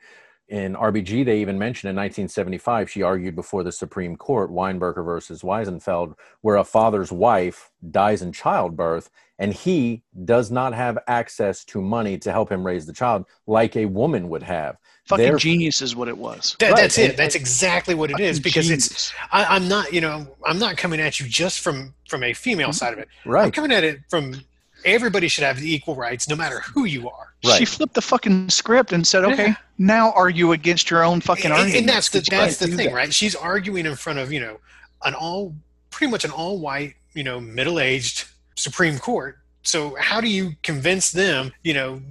[0.48, 5.40] In RBG, they even mentioned in 1975, she argued before the Supreme Court, Weinberger versus
[5.42, 11.80] Wiesenfeld, where a father's wife dies in childbirth and he does not have access to
[11.80, 14.76] money to help him raise the child like a woman would have.
[15.06, 17.16] fucking They're- genius is what it was That, Right, That's it.
[17.16, 18.36] That's exactly what it is.
[18.38, 19.12] Fucking Because it's genius.
[19.32, 22.68] I, I'm not, you know, I'm not coming at you just from from a female
[22.68, 22.72] Mm-hmm.
[22.74, 23.08] side of it.
[23.24, 23.44] Right.
[23.46, 24.40] I'm coming at it from
[24.84, 27.33] everybody should have the equal rights, no matter who you are.
[27.44, 27.58] Right.
[27.58, 29.54] She flipped the fucking script and said, "Okay, Yeah.
[29.78, 32.94] now argue against your own fucking And, argument." and that's the that's the thing, that.
[32.94, 33.12] right?
[33.14, 34.58] She's arguing in front of you know
[35.04, 35.54] an all
[35.90, 38.24] pretty much an all white, you know, middle aged
[38.56, 39.38] Supreme Court.
[39.62, 42.02] So how do you convince them, you know,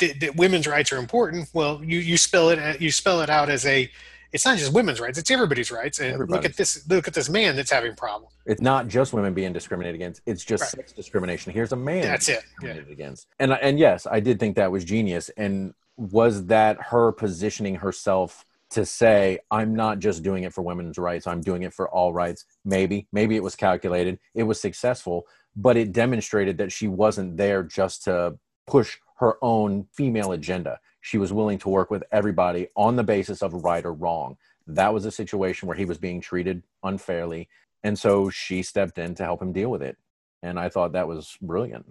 [0.00, 1.48] that, that women's rights are important?
[1.52, 3.90] Well, you you spell it you spell it out as a
[4.32, 5.98] it's not just women's rights; it's everybody's rights.
[6.00, 8.34] And look at this look at this man that's having problems.
[8.46, 10.70] It's not just women being discriminated against; it's just Right.
[10.70, 11.52] sex discrimination.
[11.52, 12.32] Here's a man That's it.
[12.32, 12.40] Yeah.
[12.42, 13.26] discriminated against.
[13.38, 15.30] And and yes, I did think that was genius.
[15.36, 20.98] And was that her positioning herself to say, "I'm not just doing it for women's
[20.98, 22.44] rights; I'm doing it for all rights"?
[22.64, 24.18] Maybe, maybe it was calculated.
[24.34, 28.36] It was successful, but it demonstrated that she wasn't there just to
[28.66, 30.78] push her own female agenda.
[31.06, 34.36] She was willing to work with everybody on the basis of right or wrong.
[34.66, 37.48] That was a situation where he was being treated unfairly,
[37.84, 39.96] and so she stepped in to help him deal with it.
[40.42, 41.86] And I thought that was brilliant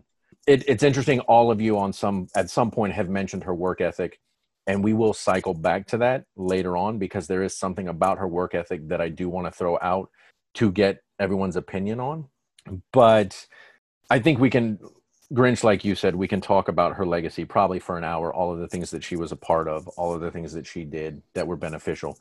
[0.48, 3.82] it, it's interesting all of you on some at some point have mentioned her work
[3.82, 4.20] ethic
[4.68, 8.28] and we will cycle back to that later on because there is something about her
[8.28, 10.10] work ethic that i do want to throw out
[10.54, 12.26] to get everyone's opinion on
[12.92, 13.48] but
[14.10, 14.80] i think we can
[15.34, 18.54] grinch like you said we can talk about her legacy probably for an hour all
[18.54, 20.86] of the things that she was a part of all of the things that she
[20.86, 22.18] did that were beneficial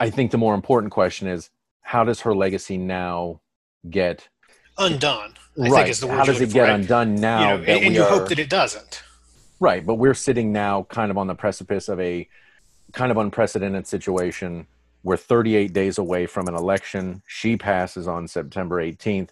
[0.00, 1.50] i think the more important question is
[1.82, 3.40] how does her legacy now
[3.90, 4.28] get
[4.78, 5.34] Undone.
[5.58, 6.80] I right think is the word how does it get right?
[6.80, 9.02] undone now you know, and, you are, hope that it doesn't.
[9.60, 12.28] Right, but we're sitting now kind of on the precipice of a
[12.92, 14.66] kind of unprecedented situation.
[15.04, 17.22] We're 38 days away from an election.
[17.26, 19.30] She passes on September 18th.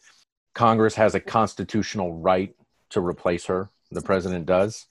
[0.54, 2.54] Congress has a constitutional right
[2.90, 3.70] to replace her.
[3.90, 4.86] The president does,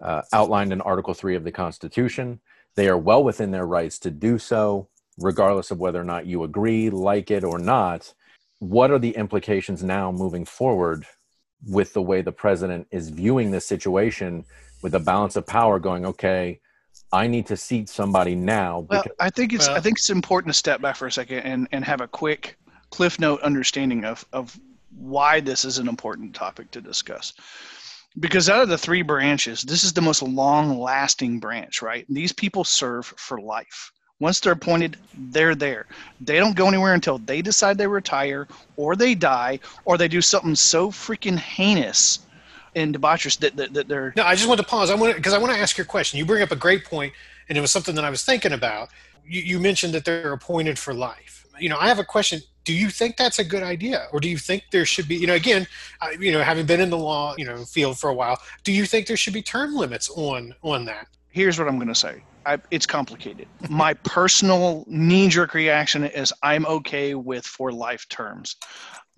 [0.00, 2.40] uh, outlined in Article 3 of the Constitution.
[2.74, 6.44] They are well within their rights to do so, regardless of whether or not you
[6.44, 8.12] agree, like it, or not.
[8.58, 11.06] What are the implications now moving forward
[11.64, 14.44] with the way the president is viewing this situation
[14.82, 16.60] with the balance of power going okay
[17.12, 20.58] i need to seat somebody now Well, I think it's I think it's important to
[20.58, 22.58] step back for a second and, and have a quick
[22.90, 24.58] cliff note understanding of, of
[24.90, 27.32] why this is an important topic to discuss.
[28.18, 32.06] Because out of the three branches, this is the most long lasting branch, right?
[32.08, 33.92] These people serve for life.
[34.18, 35.86] Once they're appointed, they're there.
[36.22, 40.22] They don't go anywhere until they decide they retire or they die or they do
[40.22, 42.20] something so freaking heinous
[42.74, 44.90] and debaucherous that, that, that they're No, I just want to pause.
[44.90, 46.18] I want because I want to ask your question.
[46.18, 47.12] You bring up a great point,
[47.48, 48.88] and it was something that I was thinking about.
[49.26, 51.46] You, you mentioned that they're appointed for life.
[51.58, 52.40] You know, I have a question.
[52.66, 55.16] Do you think that's a good idea, or do you think there should be?
[55.16, 55.66] You know, again,
[56.02, 58.72] I, you know, having been in the law, you know, field for a while, do
[58.72, 61.06] you think there should be term limits on on that?
[61.36, 62.22] here's what I'm going to say.
[62.46, 63.46] I, it's complicated.
[63.68, 68.56] My personal knee jerk reaction is I'm okay with for life terms.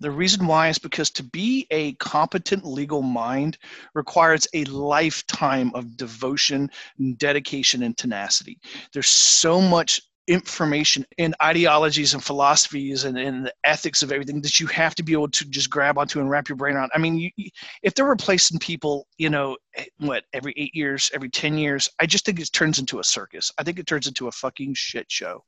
[0.01, 3.57] The reason why is because to be a competent legal mind
[3.93, 6.69] requires a lifetime of devotion,
[7.17, 8.59] dedication, and tenacity.
[8.93, 14.59] There's so much information and ideologies and philosophies and, and the ethics of everything that
[14.59, 16.91] you have to be able to just grab onto and wrap your brain around.
[16.93, 17.49] I mean, you,
[17.81, 22.05] if they're replacing people, you know, eh, what, every eight years, every 10 years, I
[22.05, 23.51] just think it turns into a circus.
[23.57, 25.43] I think it turns into a fucking shit show,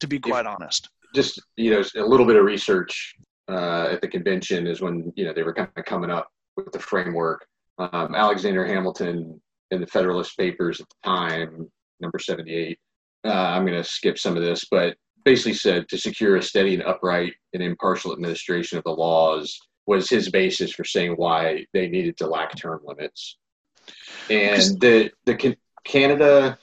[0.00, 0.90] to be quite if, honest.
[1.14, 3.16] Just, you know, a little bit of research
[3.48, 6.72] uh, at the convention is when, you know, they were kind of coming up with
[6.72, 7.46] the framework.
[7.78, 11.70] Um, Alexander Hamilton in the Federalist Papers at the time,
[12.00, 12.78] number 78,
[13.26, 16.74] uh, I'm going to skip some of this, but basically said to secure a steady
[16.74, 21.88] and upright and impartial administration of the laws was his basis for saying why they
[21.88, 23.36] needed to lack term limits.
[24.30, 26.58] And the the Canada,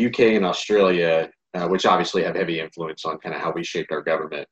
[0.00, 3.90] UK, and Australia, uh, which obviously have heavy influence on kind of how we shaped
[3.90, 4.46] our government,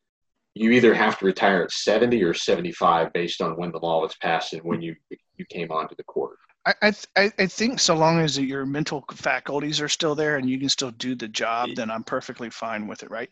[0.54, 4.14] you either have to retire at 70 or 75 based on when the law was
[4.20, 4.96] passed and when you
[5.36, 6.36] you came onto the court.
[6.66, 10.58] I, I, I think so long as your mental faculties are still there and you
[10.58, 13.28] can still do the job, then I'm perfectly fine with it, right?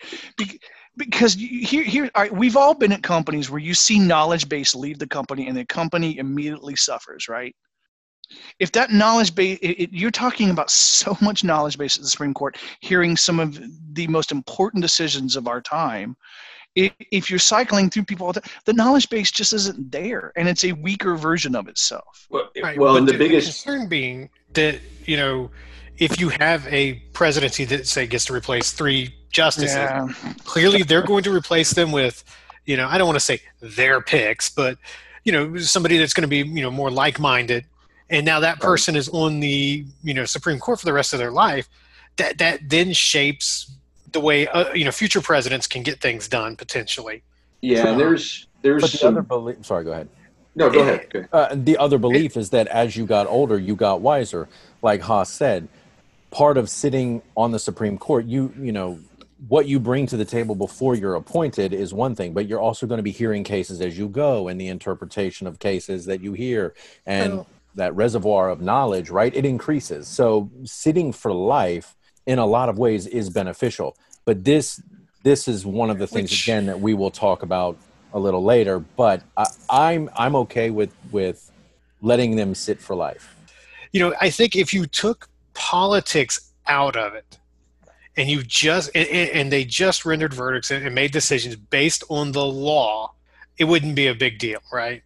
[0.97, 5.07] because here, here we've all been at companies where you see knowledge base leave the
[5.07, 7.55] company and the company immediately suffers, right?
[8.59, 12.35] If that knowledge base, it, you're talking about so much knowledge base at the Supreme
[12.35, 13.61] Court, hearing some of
[13.93, 16.17] the most important decisions of our time,
[16.75, 18.33] if you're cycling through people,
[18.65, 22.27] the knowledge base just isn't there, and it's a weaker version of itself.
[22.31, 22.79] Well, right.
[22.79, 25.51] well and the, the biggest concern being that you know,
[25.99, 30.09] if you have a presidency that say gets to replace three justices, yeah.
[30.45, 32.25] clearly they're going to replace them with,
[32.65, 34.79] you know, I don't want to say their picks, but
[35.23, 37.67] you know, somebody that's going to be you know more like-minded,
[38.11, 41.19] and now that person is on the you know Supreme Court for the rest of
[41.19, 41.69] their life.
[42.17, 43.75] That that then shapes
[44.15, 47.23] the way uh, you know future presidents can get things done potentially.
[47.61, 49.15] Yeah, so, there's there's but the some...
[49.15, 49.67] other belief.
[49.67, 50.09] Sorry, go ahead.
[50.55, 51.11] No, go ahead.
[51.11, 51.29] Go ahead.
[51.33, 54.49] Uh, the other belief is that as you got older, you got wiser.
[54.83, 55.69] Like Hoss said,
[56.31, 58.99] part of sitting on the Supreme Court, you you know
[59.49, 62.87] what you bring to the table before you're appointed is one thing, but you're also
[62.87, 66.33] going to be hearing cases as you go and the interpretation of cases that you
[66.33, 66.75] hear
[67.05, 67.47] and oh.
[67.75, 69.35] that reservoir of knowledge, right?
[69.35, 70.09] It increases.
[70.09, 71.95] So sitting for life
[72.27, 73.97] in a lot of ways is beneficial.
[74.25, 74.83] But this
[75.23, 77.77] this is one of the things Which, again that we will talk about
[78.13, 78.79] a little later.
[78.79, 81.51] But I, I'm I'm okay with with
[82.01, 83.35] letting them sit for life.
[83.93, 87.39] You know, I think if you took politics out of it
[88.17, 92.45] and you just and, and they just rendered verdicts and made decisions based on the
[92.45, 93.13] law,
[93.59, 95.03] it wouldn't be a big deal, right?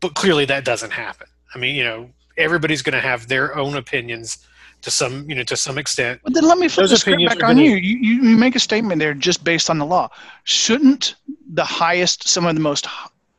[0.00, 1.26] But clearly that doesn't happen.
[1.54, 4.46] I mean, you know, everybody's going to have their own opinions
[4.86, 6.20] to some you know to some extent.
[6.22, 7.72] But then let me flip the script back on you.
[7.72, 8.22] you.
[8.22, 10.08] You make a statement there just based on the law.
[10.44, 11.16] Shouldn't
[11.54, 12.86] the highest, some of the most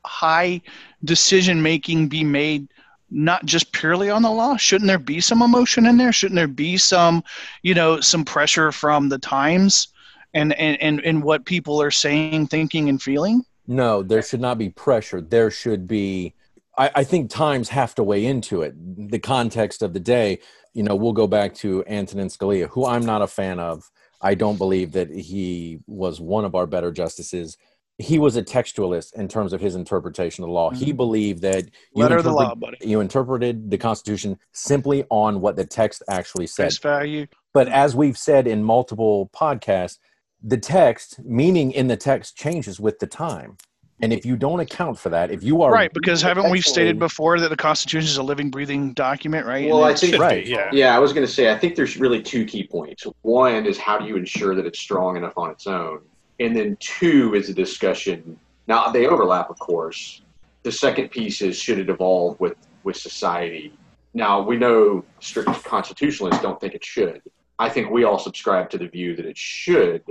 [0.05, 0.61] high
[1.05, 2.67] decision making be made
[3.09, 4.57] not just purely on the law?
[4.57, 6.11] Shouldn't there be some emotion in there?
[6.11, 7.23] Shouldn't there be some,
[7.63, 9.87] you know, some pressure from the times
[10.33, 13.45] and and and, and what people are saying, thinking, and feeling?
[13.67, 15.21] No, there should not be pressure.
[15.21, 16.33] There should be
[16.77, 18.75] I, I, think times have to weigh into it.
[19.09, 20.39] The context of the day,
[20.73, 23.89] you know, we'll go back to Antonin Scalia, who I'm not a fan of.
[24.21, 27.57] I don't believe that he was one of our better justices.
[27.99, 30.69] He was a textualist in terms of his interpretation of the law.
[30.69, 30.85] Mm-hmm.
[30.85, 32.77] He believed that you, interpret, the law, buddy.
[32.81, 36.65] you interpreted the Constitution simply on what the text actually said.
[36.65, 37.27] Face value.
[37.53, 39.97] But as we've said in multiple podcasts,
[40.43, 43.57] the text, meaning in the text, changes with the time.
[43.99, 46.99] And if you don't account for that, if you are right, because haven't we stated
[46.99, 49.67] before that the Constitution is a living, breathing document, right?
[49.67, 50.95] Well, I think right, yeah, yeah.
[50.95, 53.07] I was going to say I think there's really two key points.
[53.23, 56.01] One is how do you ensure that it's strong enough on its own,
[56.39, 58.39] and then two is a discussion.
[58.67, 60.21] Now they overlap, of course.
[60.61, 63.73] The second piece is should it evolve with with society.
[64.13, 67.23] Now we know strict constitutionalists don't think it should.
[67.57, 70.03] I think we all subscribe to the view that it should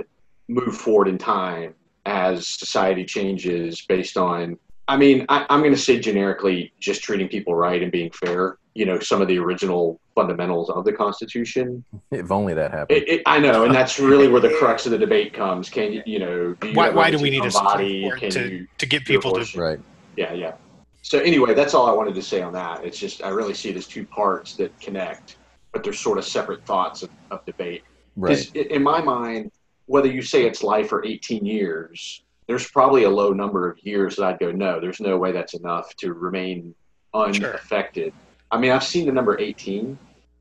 [0.49, 1.73] move forward in time
[2.07, 7.27] as society changes based on I mean, I, am going to say generically, just treating
[7.27, 8.57] people right and being fair.
[8.73, 11.83] You know, some of the original fundamentals of the Constitution.
[12.11, 12.97] If only that happened.
[12.97, 15.69] It, it, I know, and that's really where the crux of the debate comes.
[15.69, 18.09] Can you, you know, do you why, why do we need a body?
[18.29, 19.79] To, you to get people to right?
[20.15, 20.53] Yeah, yeah.
[21.01, 22.85] So anyway, that's all I wanted to say on that.
[22.85, 25.35] It's just I really see it as two parts that connect,
[25.73, 27.83] but they're sort of separate thoughts of, of debate.
[28.15, 28.55] Right.
[28.55, 29.51] In my mind,
[29.87, 34.15] whether you say it's life or 18 years, there's probably a low number of years
[34.17, 36.73] that I'd go, no, there's no way that's enough to remain
[37.13, 38.13] unaffected.
[38.13, 38.13] Sure.
[38.51, 39.97] I mean, I've seen the number 18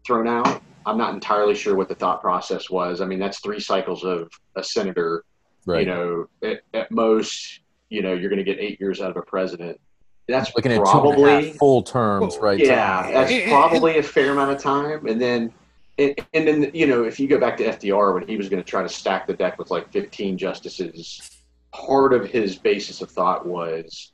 [0.07, 0.63] thrown out.
[0.85, 3.01] I'm not entirely sure what the thought process was.
[3.01, 5.25] I mean, that's three cycles of a senator.
[5.65, 5.81] Right.
[5.81, 9.17] You know, at, at most, you know, you're going to get eight years out of
[9.17, 9.81] a president.
[10.29, 12.59] That's Looking at two probably full terms, right?
[12.59, 15.07] yeah, that's It- it- probably a fair amount of time.
[15.07, 15.53] And then,
[15.99, 18.63] and, and then you know, if you go back to FDR when he was going
[18.63, 23.11] to try to stack the deck with like 15 justices, part of his basis of
[23.11, 24.13] thought was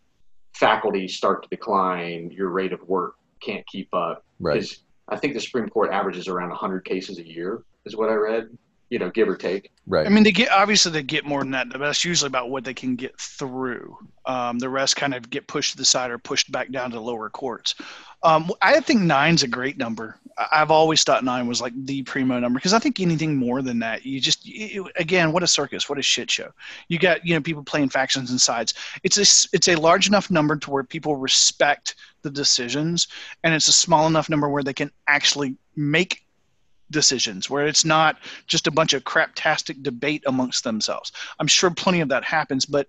[0.52, 4.24] faculty start to decline, your rate of work can't keep up.
[4.38, 4.64] Right.
[5.08, 8.56] I think the Supreme Court averages around 100 cases a year, is what I read.
[8.92, 9.72] You know, give or take.
[9.86, 10.06] Right.
[10.06, 12.62] I mean, they get obviously they get more than that, but that's usually about what
[12.62, 13.96] they can get through.
[14.26, 16.96] Um, the rest kind of get pushed to the side or pushed back down to
[16.96, 17.74] the lower courts.
[18.22, 20.18] Um, I think nine's a great number.
[20.36, 23.62] I- I've always thought nine was like the primo number because I think anything more
[23.62, 26.50] than that, you just you, again, what a circus, what a shit show.
[26.88, 28.74] You got you know people playing factions and sides.
[29.02, 33.08] It's a s- it's a large enough number to where people respect the decisions,
[33.42, 36.24] and it's a small enough number where they can actually make
[36.92, 41.10] decisions where it's not just a bunch of craptastic debate amongst themselves.
[41.40, 42.86] I'm sure plenty of that happens, but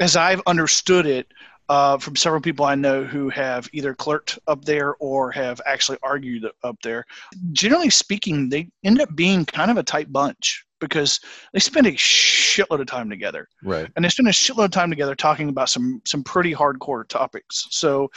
[0.00, 1.28] as I've understood it
[1.68, 5.98] uh, from several people I know who have either clerked up there or have actually
[6.02, 7.04] argued up there,
[7.52, 11.20] generally speaking, they end up being kind of a tight bunch because
[11.52, 13.88] they spend a shitload of time together right.
[13.96, 17.66] and they spend a shitload of time together talking about some some pretty hardcore topics.
[17.70, 18.10] So,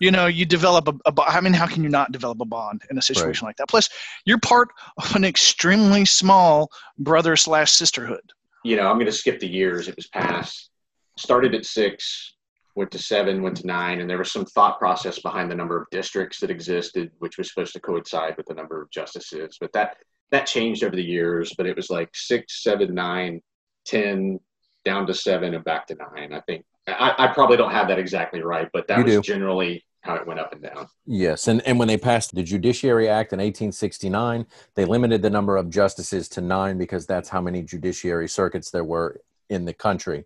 [0.00, 2.44] you know, you develop a, a bo- I mean, how can you not develop a
[2.44, 3.68] bond in a situation like that?
[3.68, 3.88] Plus,
[4.24, 8.32] you're part of an extremely small brother slash sisterhood.
[8.64, 9.88] you know, I'm going to skip the years.
[9.88, 10.70] It was passed,
[11.16, 12.34] started at six,
[12.74, 15.80] went to seven, went to nine, and there was some thought process behind the number
[15.80, 19.56] of districts that existed, which was supposed to coincide with the number of justices.
[19.60, 19.96] But that
[20.30, 21.52] that changed over the years.
[21.56, 23.42] But it was like six, seven, nine,
[23.84, 24.38] ten,
[24.84, 26.32] down to seven, and back to nine.
[26.32, 29.20] I think I, I probably don't have that exactly right, but that You was do.
[29.22, 30.88] generally how it went up and down.
[31.06, 35.56] Yes, and, and when they passed the Judiciary Act in 1869, they limited the number
[35.56, 40.24] of justices to nine because that's how many judiciary circuits there were in the country,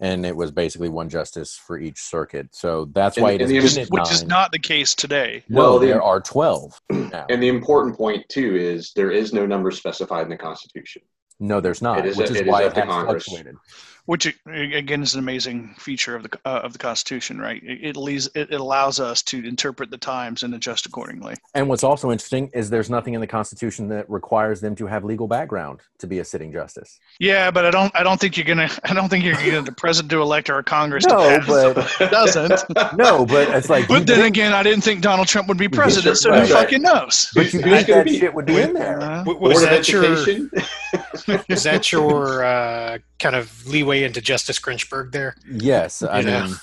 [0.00, 2.48] and it was basically one justice for each circuit.
[2.52, 4.94] So that's And- why it and is the- written at Which is not the case
[4.94, 5.42] today.
[5.48, 7.26] No, Well, the- there are 12 now.
[7.28, 11.02] And the important point too is there is no number specified in the Constitution.
[11.42, 13.24] No, there's not, It is- which is it is why up it has Congress.
[13.24, 13.56] fluctuated.
[14.06, 17.62] Which again is an amazing feature of the uh, of the Constitution, right?
[17.62, 21.34] It, it, leaves, it, it allows us to interpret the times and adjust accordingly.
[21.54, 25.04] And what's also interesting is there's nothing in the Constitution that requires them to have
[25.04, 26.98] legal background to be a sitting justice.
[27.18, 29.72] Yeah, but I don't I don't think you're gonna I don't think you're gonna the
[29.72, 32.62] president to elect or a Congress No, to but It doesn't.
[32.96, 33.86] no, but it's like.
[33.88, 36.46] But then think- again, I didn't think Donald Trump would be president, so right.
[36.46, 37.30] who fucking knows?
[37.34, 39.00] but you think that be- shit would be in there.
[39.00, 40.04] Uh, W- Was Board of that your
[41.48, 45.34] is that your uh, kind of leeway into Justice Grinchberg there?
[45.50, 46.42] Yes, I Yeah.
[46.42, 46.56] mean,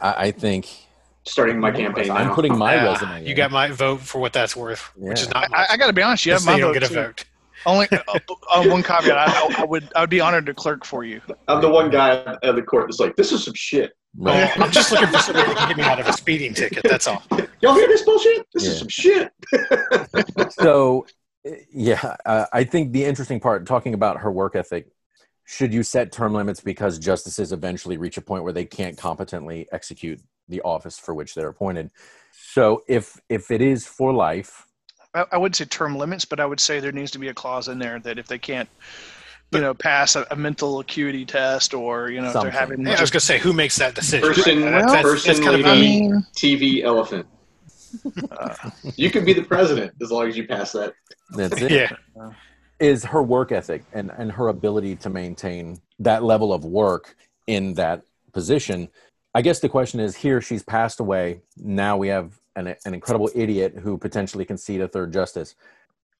[0.00, 0.68] I, I think
[1.26, 2.34] Starting my campaign I'm now.
[2.34, 3.22] putting my Yeah, resume.
[3.24, 3.36] You in.
[3.36, 5.66] got my vote for what that's worth, which is not I.
[5.70, 6.80] I got to be honest, you have my so you don't vote.
[6.80, 6.94] get a too.
[6.94, 7.24] vote.
[7.66, 8.18] Only uh,
[8.54, 11.20] uh, one caveat: I, I would I would be honored to clerk for you.
[11.46, 13.92] I'm the one guy at the court that's like, this is some shit.
[14.16, 14.50] Right.
[14.58, 16.86] I'm just looking for somebody that can get me out of a speeding ticket.
[16.88, 17.22] That's all.
[17.60, 18.46] Y'all hear this bullshit?
[18.54, 18.70] This Yeah.
[18.70, 19.30] is some shit.
[20.50, 21.06] so
[21.46, 24.88] uh, yeah uh, i think the interesting part talking about her work ethic
[25.50, 29.66] should you set term limits because justices eventually reach a point where they can't competently
[29.72, 31.90] execute the office for which they're appointed
[32.32, 34.66] so if if it is for life
[35.12, 37.34] I, I wouldn't say term limits, but I would say there needs to be a
[37.34, 38.68] clause in there that if they can't,
[39.50, 42.52] you know, pass a, a mental acuity test or you know Something.
[42.52, 44.28] they're having Yeah, I was gonna say who makes that decision.
[44.28, 46.00] Person- That's- that's- person that's kind of I a- lady.
[46.02, 47.26] mean, TV elephant.
[48.30, 48.54] uh,
[48.94, 50.94] You can be the president as long as you pass that.
[51.36, 51.90] that's it yeah.
[52.80, 57.14] Is her work ethic and and her ability to maintain that level of work
[57.46, 58.88] in that position.
[59.34, 61.40] I guess the question is here she's passed away.
[61.56, 65.54] Now we have an, an incredible idiot who potentially can seat a third justice.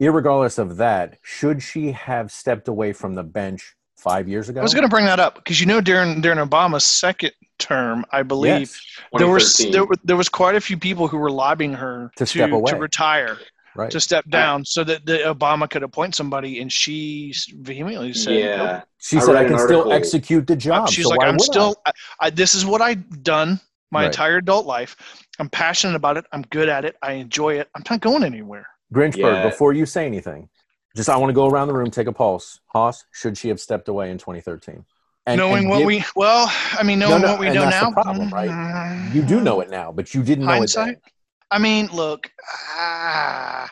[0.01, 4.61] Irregardless of that should she have stepped away from the bench five years ago?
[4.61, 8.05] I was going to bring that up because you know during during Obama's second term,
[8.11, 8.81] I believe Yes,
[9.19, 12.53] there was there, there was quite a few people who were lobbying her To step
[12.53, 12.73] away.
[12.73, 13.39] to retire,
[13.77, 18.35] right to step down, so that the Obama could appoint somebody, and she vehemently said,
[18.35, 18.57] yeah.
[18.57, 21.27] "Nope." she I said i can an still article- execute the job She's so like,
[21.27, 24.07] I'm still, I, I, this is what I've done my Right.
[24.07, 24.95] entire adult life.
[25.39, 26.25] I'm passionate about it.
[26.33, 26.97] I'm good at it.
[27.03, 27.69] I enjoy it.
[27.75, 28.67] I'm not going anywhere.
[28.95, 29.43] Grinchberg, Yeah.
[29.49, 30.49] before you say anything,
[30.97, 32.61] just I want to go around the room, take a pulse.
[32.67, 34.85] Hoss, should she have stepped away in 2013?
[35.27, 37.63] And, knowing and what give- we, well, I mean, knowing no, what we and know
[37.63, 37.93] that's the now.
[38.03, 39.11] problem, right?
[39.15, 40.89] you do know it now, but you didn't know Hindsight?
[40.95, 41.01] it.
[41.05, 41.13] Then.
[41.51, 42.31] I mean, look,
[42.77, 43.71] ah,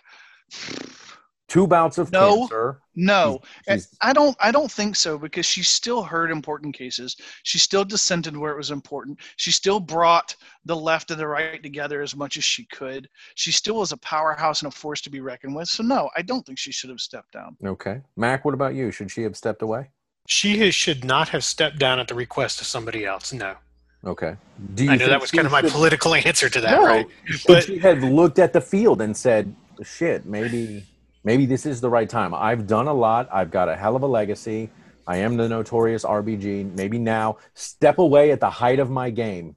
[1.48, 2.40] Two bouts of No.
[2.40, 2.82] cancer.
[2.94, 4.36] no, She's- I don't.
[4.38, 7.16] I don't think so because she still heard important cases.
[7.42, 9.18] She still dissented where it was important.
[9.36, 13.08] She still brought the left and the right together as much as she could.
[13.34, 15.70] She still was a powerhouse and a force to be reckoned with.
[15.70, 17.56] So no, I don't think she should have stepped down.
[17.64, 18.44] okay, Mac.
[18.44, 18.90] What about you?
[18.90, 19.88] Should she have stepped away?
[20.26, 23.32] She has, should not have stepped down at the request of somebody else.
[23.32, 23.56] No.
[24.04, 24.36] Okay.
[24.74, 26.84] Do you I know that was kind of my should- political answer to that, No.
[26.86, 27.06] right?
[27.46, 30.84] But she have looked at the field and said, "Shit, maybe,
[31.24, 32.32] maybe this is the right time.
[32.34, 33.28] I've done a lot.
[33.32, 34.70] I've got a hell of a legacy.
[35.06, 36.76] I am the notorious RBG.
[36.76, 39.56] Maybe now step away at the height of my game,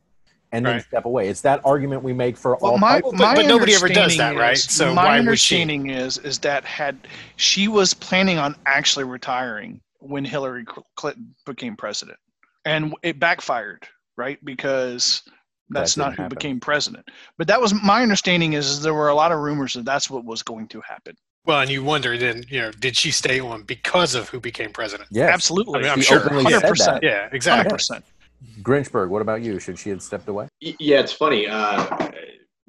[0.52, 0.84] and then Right.
[0.86, 2.78] step away." It's that argument we make for Well, all.
[2.80, 4.58] my, types- but- my but nobody ever does that, right?
[4.58, 5.58] So my why would she?
[5.62, 6.98] understanding is is that had
[7.36, 10.66] she was planning on actually retiring when Hillary
[10.96, 12.18] Clinton became president,
[12.66, 13.88] and it backfired,
[14.22, 14.40] right?
[14.46, 15.24] Because
[15.70, 16.36] that's didn't who happen.
[16.38, 17.06] became president.
[17.38, 20.10] But that was my understanding is, is there were a lot of rumors that that's
[20.10, 21.16] what was going to happen.
[21.46, 24.72] well, and you wonder then, you know, did she stay on because of who became
[24.72, 25.10] president?
[25.12, 26.20] Yeah, Absolutely, I mean, I'm She sure.
[26.24, 27.08] openly hundred said percent, that.
[27.12, 27.64] Yeah, exactly.
[27.64, 28.06] hundred percent.
[28.62, 29.60] Grinchberg, what about you?
[29.60, 30.48] Should she have stepped away?
[30.60, 31.48] Yeah, it's funny.
[31.48, 31.86] Uh,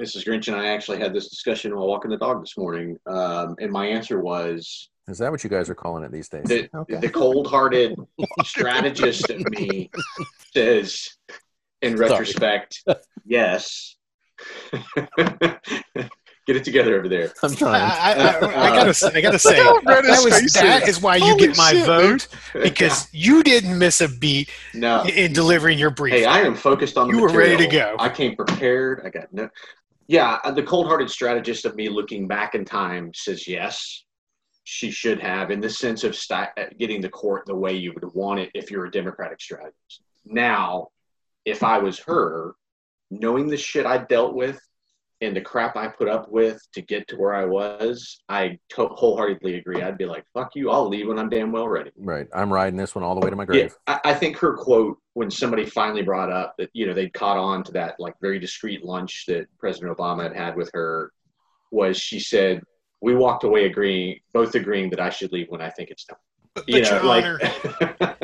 [0.00, 0.24] Mrs.
[0.26, 3.70] Grinch and I actually had this discussion while walking the dog this morning, um, and
[3.70, 6.44] my answer was Is that what you guys are calling it these days?
[6.44, 6.96] the, Okay.
[6.96, 7.94] the cold-hearted
[8.44, 9.90] strategist of me
[10.54, 11.08] says,
[11.82, 12.82] in retrospect,
[13.24, 13.96] yes.
[16.44, 17.32] Get it together over there.
[17.40, 17.80] I'm trying.
[17.80, 20.96] I, I, I gotta, say- I gotta say, that was that is.
[20.96, 25.04] is why you Holy get my shit, vote because you didn't miss a beat no.
[25.04, 26.14] in delivering your brief.
[26.14, 27.94] Hey, I am focused on the You were ready to go.
[28.00, 29.02] I came prepared.
[29.04, 29.48] I got no.
[30.08, 34.02] Yeah, uh, the cold-hearted strategist of me looking back in time says yes,
[34.64, 37.92] she should have, in the sense of sta- uh, getting the court the way you
[37.94, 40.02] would want it if you're a Democratic strategist.
[40.24, 40.88] Now,
[41.44, 42.54] if I was her,
[43.10, 44.60] knowing the shit I dealt with
[45.20, 48.88] and the crap I put up with to get to where I was, I to-
[48.88, 49.80] wholeheartedly agree.
[49.82, 50.70] I'd be like, "Fuck you!
[50.70, 52.26] I'll leave when I'm damn well ready." right.
[52.34, 53.76] I'm riding this one all the way to my Yeah, grave.
[53.86, 57.36] I, I think her quote when somebody finally brought up that you know they'd caught
[57.36, 61.12] on to that like very discreet lunch that President Obama had had with her
[61.70, 62.62] was she said
[63.00, 66.18] we walked away agreeing both agreeing that I should leave when I think it's time.
[66.54, 67.40] but, You know, your like honor,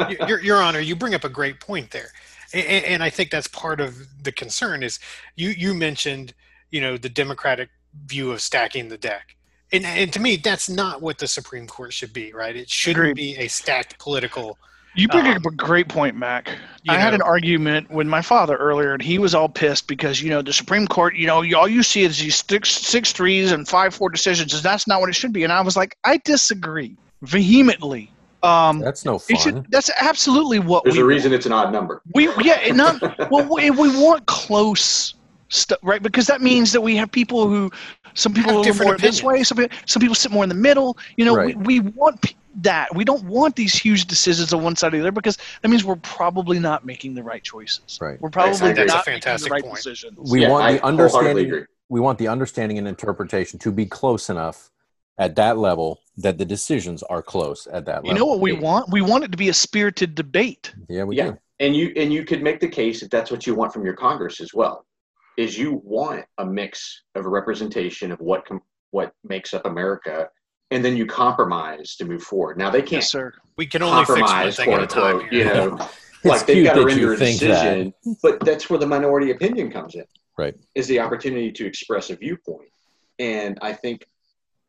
[0.08, 2.10] your, your, your honor, you bring up a great point there,
[2.52, 4.82] and, and I think that's part of the concern.
[4.82, 4.98] Is
[5.36, 6.34] you you mentioned
[6.70, 7.68] you know the Democratic
[8.06, 9.36] view of stacking the deck,
[9.72, 12.56] and and to me that's not what the Supreme Court should be, right?
[12.56, 13.16] It shouldn't Agreed.
[13.16, 14.58] be a stacked political.
[14.94, 16.50] You bring Um, up a great point, Mac.
[16.88, 20.30] I had an argument with my father earlier, and he was all pissed because you
[20.30, 23.68] know the Supreme Court, you know, all you see is these six, six threes and
[23.68, 25.44] five four decisions, and that's not what it should be.
[25.44, 28.10] And I was like, I disagree vehemently.
[28.42, 29.36] Um, That's no it fun.
[29.38, 32.02] should, that's absolutely what There's we a reason it's an odd number.
[32.14, 33.48] we yeah, and not well.
[33.52, 35.14] We, we want close
[35.48, 36.02] stuff, right?
[36.02, 37.70] Because that means that we have people who,
[38.14, 40.30] some people Have are a little different more this way, some people, some people sit
[40.30, 40.96] more in the middle.
[41.16, 41.56] You know, Right.
[41.58, 42.94] we, we want p- that.
[42.94, 45.84] We don't want these huge decisions on one side or the other because that means
[45.84, 47.98] we're probably not making the right choices.
[48.00, 48.20] Right.
[48.20, 48.68] We're probably agree.
[48.68, 49.76] not That's a making fantastic the right point.
[49.76, 50.30] decisions.
[50.30, 51.66] we Yeah, want I the understanding.
[51.88, 54.70] We want the understanding and interpretation to be close enough
[55.18, 58.10] at that level that the decisions are close at that level.
[58.10, 58.90] You know what we want?
[58.90, 60.72] We want it to be a spirited debate.
[60.88, 61.30] Yeah, we Yeah.
[61.32, 61.38] do.
[61.60, 63.94] and you and you could make the case that that's what you want from your
[63.94, 64.84] Congress as well.
[65.36, 70.28] Is you want a mix of a representation of what com- what makes up America,
[70.70, 72.58] and then you compromise to move forward.
[72.58, 73.32] Now they can't Yes, sir.
[73.56, 75.04] we can only fix one compromise, thing at a time.
[75.16, 75.30] unquote.
[75.32, 75.38] here.
[75.40, 75.78] You know,
[76.24, 77.46] It's like they've got to render a think that.
[77.48, 77.94] decision,
[78.24, 80.04] but that's where the minority opinion comes in.
[80.36, 80.54] Right.
[80.74, 82.70] Is the opportunity to express a viewpoint,
[83.20, 84.06] and I think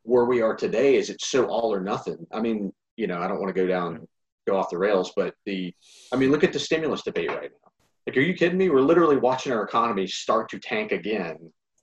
[0.02, 2.26] where we are today is it's so all or nothing.
[2.32, 4.06] I mean, you know, I don't want to go down,
[4.46, 5.72] go off the rails, but the,
[6.12, 7.70] I mean, look at the stimulus debate right now.
[8.06, 8.70] Like, are you kidding me?
[8.70, 11.36] We're literally watching our economy start to tank again,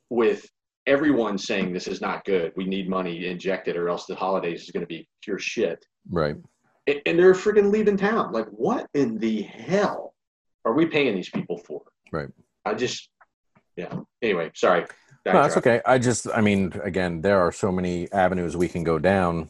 [0.10, 0.46] with
[0.88, 2.52] everyone saying this is not good.
[2.56, 6.36] We need money injected, or else the holidays is going to be pure shit Right.
[6.88, 8.32] and and they're freaking leaving town.
[8.32, 10.14] Like, what in the hell
[10.66, 11.82] are we paying these people for?
[12.12, 12.30] Right.
[12.66, 13.10] I just,
[13.76, 13.94] yeah.
[14.22, 14.86] Anyway, sorry.
[15.34, 15.82] No, that's okay.
[15.86, 19.50] I just, I mean, again, there are so many avenues we can go down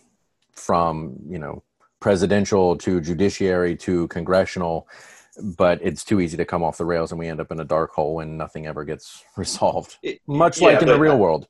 [0.54, 1.64] from, you know,
[2.00, 4.88] presidential to judiciary to congressional,
[5.58, 7.66] but it's too easy to come off the rails and we end up in a
[7.66, 9.98] dark hole and nothing ever gets resolved.
[10.04, 11.48] It- Much yeah, like in the real I- world.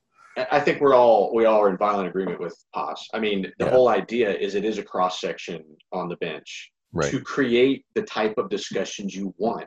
[0.52, 3.08] I think we're all we all are in violent agreement with Paz.
[3.12, 3.72] I mean, the Yeah.
[3.72, 7.10] whole idea is it is a cross section on the bench Right.
[7.10, 9.66] to create the type of discussions you want.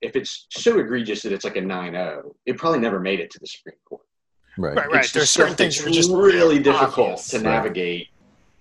[0.00, 3.38] If it's so egregious that it's like a 9-0, it probably never made it to
[3.40, 4.02] the Supreme Court.
[4.56, 4.76] Right.
[4.76, 5.10] Right, right.
[5.12, 7.28] There's certain things that's that are just really difficult obvious.
[7.28, 7.44] to Right.
[7.44, 8.08] navigate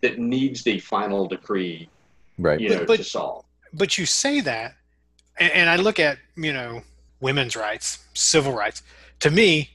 [0.02, 1.90] that needs the final decree,
[2.38, 2.60] Right.
[2.60, 3.46] you But- know, but- to solve.
[3.74, 4.76] but you say that
[5.40, 6.82] and, and i look at you know
[7.20, 8.82] women's rights civil rights
[9.20, 9.72] to me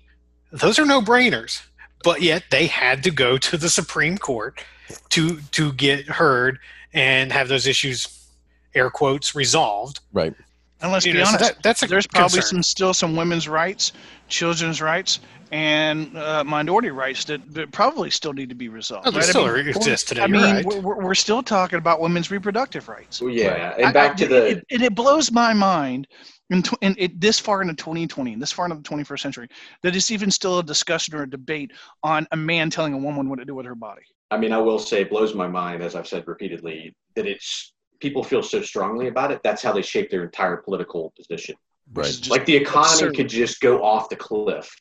[0.50, 1.60] those are no brainers
[2.02, 4.64] but yet they had to go to the supreme court
[5.10, 6.58] to to get heard
[6.94, 8.26] and have those issues
[8.74, 10.34] air quotes resolved Right.
[10.82, 12.56] And let's You be know, so honest, that- that's a there's probably concern.
[12.58, 13.92] some still some women's rights,
[14.28, 15.20] children's rights,
[15.52, 19.06] and uh, minority rights that, that probably still need to be resolved.
[19.06, 19.26] Oh, they right?
[19.26, 20.22] I still mean, exist today.
[20.22, 20.64] I mean, right.
[20.66, 23.20] we're, we're we're still talking about women's reproductive rights.
[23.20, 23.76] Well, yeah, Right.
[23.78, 26.08] and I- back I- to the it, it, it blows my mind
[26.50, 29.48] in, tw- in it, this far into 2020 this far into the 21st century
[29.82, 31.70] that it's even still a discussion or a debate
[32.02, 34.02] on a man telling a woman what to do with her body.
[34.32, 37.72] I mean, I will say it blows my mind, as I've said repeatedly, that it's
[38.02, 39.40] people feel so strongly about it.
[39.44, 41.54] That's how they shape their entire political position.
[41.94, 42.04] Right.
[42.06, 43.16] just like the economy absurd.
[43.16, 44.74] could just go off the cliff.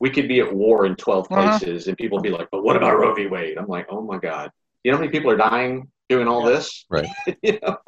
[0.00, 1.58] We could be at war in 12 Uh-huh.
[1.58, 3.26] places, and people would be like, "But what about Roe v.
[3.26, 4.50] Wade?" I'm like, "Oh my God!
[4.82, 6.56] You know how many people are dying doing all Yeah.
[6.56, 7.08] this?" Right.
[7.42, 7.78] you know.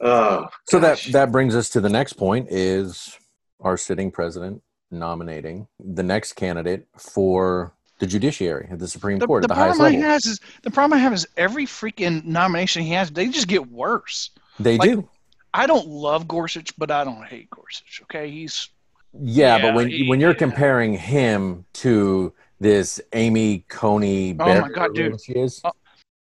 [0.00, 3.18] oh, So that that brings us to the next point: is
[3.60, 9.48] our sitting president nominating the next candidate for the judiciary the Supreme the, Court the
[9.48, 10.10] the highest problem I level.
[10.10, 13.70] has is the problem I have is every freaking nomination he has, they just get
[13.70, 14.30] worse.
[14.58, 15.08] They like- do.
[15.54, 18.00] I don't love Gorsuch, but I don't hate Gorsuch.
[18.04, 18.70] Okay, he's
[19.12, 20.36] Yeah, Yeah, but when when you're yeah.
[20.46, 25.20] comparing him to this Amy Coney, Oh my God, dude.
[25.22, 25.70] she is, Oh.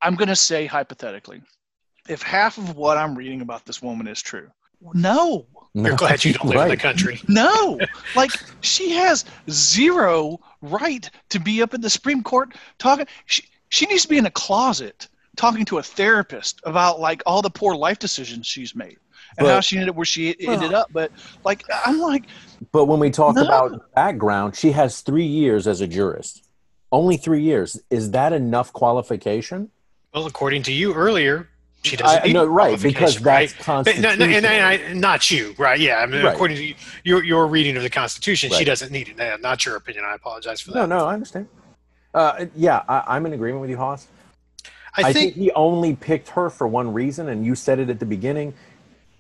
[0.03, 1.43] I'm going to say hypothetically,
[2.09, 4.49] if half of what I'm reading about this woman is true,
[4.95, 7.21] no, You're glad you don't live in the country.
[7.29, 7.79] no,
[8.17, 8.31] like
[8.63, 13.07] she has zero right to be up in the Supreme Court talking.
[13.27, 17.43] She, she needs to be in a closet talking to a therapist about like all
[17.43, 18.97] the poor life decisions she's made
[19.37, 20.89] and But- how she ended up where she ended up.
[20.91, 21.13] But
[21.45, 22.25] like, I'm like,
[22.73, 23.45] But when we talk No.
[23.45, 26.45] about background, she has three years as a jurist.
[26.91, 27.79] Only three years.
[27.91, 29.71] Is that enough qualification?
[30.15, 31.49] Well, according to you earlier,
[31.83, 33.55] she doesn't I, no, right, because that's right?
[33.67, 35.79] But no, no, and, I, not you, right?
[35.79, 36.35] Yeah, I mean, Right.
[36.35, 36.75] according to you,
[37.05, 39.41] your your reading of the Constitution, she doesn't need it.
[39.41, 40.05] Not your opinion.
[40.05, 40.89] I apologize for that.
[40.89, 41.49] no, no, I understand.
[42.15, 44.09] Uh, yeah, I, I'm in agreement with you, Hoss.
[44.97, 48.07] I, think, he only picked her for one reason, and you said it at the
[48.07, 48.55] beginning.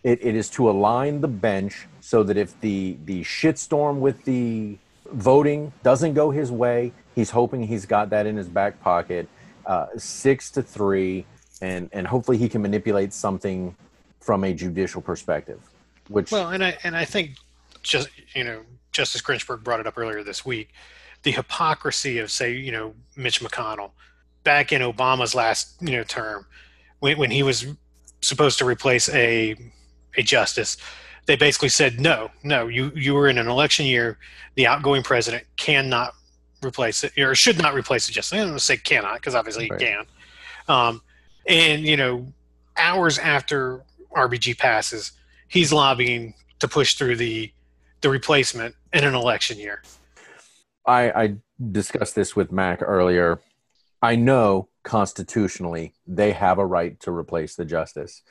[0.02, 4.78] It, it is to align the bench so that if the the shitstorm with the
[5.12, 9.28] voting doesn't go his way, he's hoping he's got that in his back pocket.
[9.66, 11.26] Uh, six to three,
[11.60, 13.74] and and hopefully he can manipulate something
[14.20, 15.60] from a judicial perspective.
[16.08, 17.36] Which Well, and I and I think
[17.82, 20.70] just you know Justice Grinchberg brought it up earlier this week,
[21.22, 23.90] the hypocrisy of say you know Mitch McConnell
[24.44, 26.46] back in Obama's last you know term
[27.00, 27.66] when when he was
[28.20, 29.54] supposed to replace a
[30.16, 30.76] a justice,
[31.26, 34.18] they basically said no, no, you you were in an election year,
[34.54, 36.14] the outgoing president cannot
[36.64, 38.32] replace it or should not replace a justice.
[38.36, 39.80] i'm going to say cannot because obviously Right.
[39.80, 40.06] he can.
[40.66, 41.02] Um,
[41.48, 42.32] and you know,
[42.76, 43.82] hours after
[44.14, 45.12] RBG passes,
[45.48, 47.52] he's lobbying to push through the
[48.00, 49.82] the replacement in an election year.
[50.86, 51.34] I, I
[51.72, 53.40] discussed this with Mac earlier.
[54.00, 58.22] I know constitutionally they have a right to replace the justice,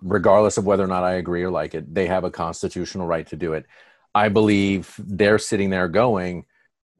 [0.00, 1.92] regardless of whether or not I agree or like it.
[1.92, 3.66] They have a constitutional right to do it.
[4.14, 6.46] I believe they're sitting there going,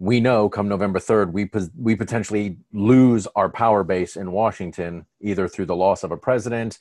[0.03, 1.49] we know come November 3rd, we,
[1.79, 6.81] we potentially lose our power base in Washington, either through the loss of a president,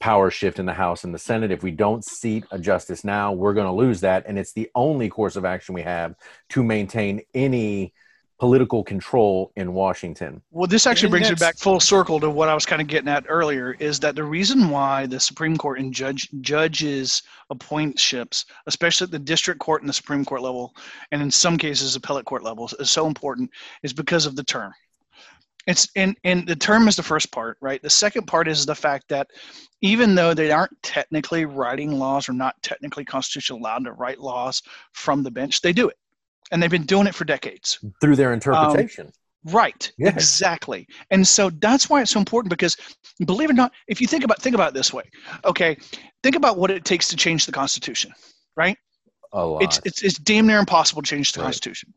[0.00, 1.50] power shift in the House and the Senate.
[1.50, 4.24] If we don't seat a justice now, we're going to lose that.
[4.26, 6.14] And it's the only course of action we have
[6.48, 7.92] to maintain any
[8.40, 10.42] political control in Washington.
[10.50, 13.08] Well, this actually brings me back full circle to what I was kind of getting
[13.08, 13.76] at earlier.
[13.78, 17.22] Is that the reason why the Supreme Court and judge judges
[17.52, 20.74] appointships, especially at the district court and the Supreme Court level,
[21.12, 23.50] and in some cases appellate court levels, is so important,
[23.82, 24.72] is because of the term.
[25.66, 27.80] It's and and the term is the first part, right?
[27.80, 29.28] The second part is the fact that
[29.80, 34.62] even though they aren't technically writing laws or not technically constitutionally allowed to write laws
[34.92, 35.96] from the bench, they do it,
[36.50, 37.78] and they've been doing it for decades.
[38.00, 39.06] Through their interpretation.
[39.06, 39.92] Um, right.
[39.98, 40.14] Yes.
[40.14, 40.86] Exactly.
[41.10, 42.76] And so that's why it's so important because
[43.24, 45.04] believe it or not, if you think about think about it this way,
[45.44, 45.76] okay,
[46.22, 48.12] think about what it takes to change the Constitution,
[48.56, 48.76] right?
[49.34, 49.62] a lot.
[49.62, 51.46] It's it's it's damn near impossible to change the Right.
[51.46, 51.92] Constitution.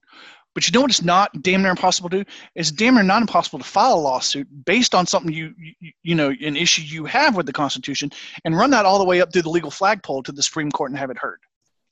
[0.56, 2.30] But you know what it's not damn near impossible to do?
[2.56, 6.16] It's damn near not impossible to file a lawsuit based on something you, you you
[6.16, 8.12] know, an issue you have with the Constitution
[8.44, 10.90] and run that all the way up through the legal flagpole to the Supreme Court
[10.90, 11.40] and have it heard.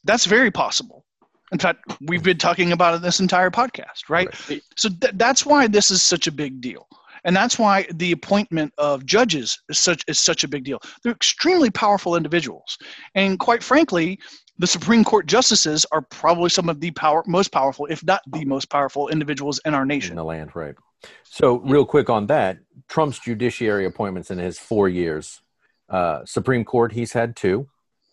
[0.04, 1.06] That's very possible.
[1.52, 4.28] In fact, we've been talking about it this entire podcast, right?
[4.50, 4.62] Right.
[4.76, 6.88] So th- that's why this is such a big deal.
[7.24, 10.80] And that's why the appointment of judges is such is such a big deal.
[11.04, 12.78] They're extremely powerful individuals.
[13.16, 14.20] And quite frankly,
[14.58, 18.46] the Supreme Court justices are probably some of the power most powerful, if not the
[18.46, 20.12] most powerful individuals in our nation.
[20.12, 20.76] in the land, right?
[21.24, 25.42] So, real quick on that, Trump's judiciary appointments in his four years,
[25.90, 27.68] uh, Supreme Court, he's had two,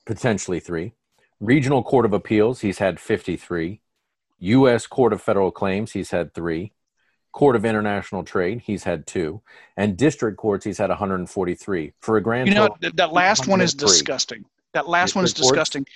[0.05, 0.95] potentially three.
[1.43, 3.81] Regional Court of Appeals, he's had 53.
[4.39, 4.87] U.S.
[4.87, 6.73] Court of Federal Claims, he's had three.
[7.33, 9.43] Court of International Trade, he's had two.
[9.77, 12.91] And district courts, he's had 143 for a grand You know, total.
[12.95, 14.45] that last one is disgusting.
[14.73, 15.71] That last one is District courts?
[15.71, 15.87] disgusting.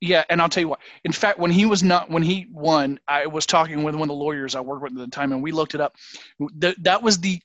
[0.00, 0.80] Yeah, and I'll tell you what.
[1.04, 4.08] In fact, when he was not when he won, I was talking with one of
[4.08, 5.96] the lawyers I worked with at the time, and we looked it up.
[6.60, 7.40] Th- that was the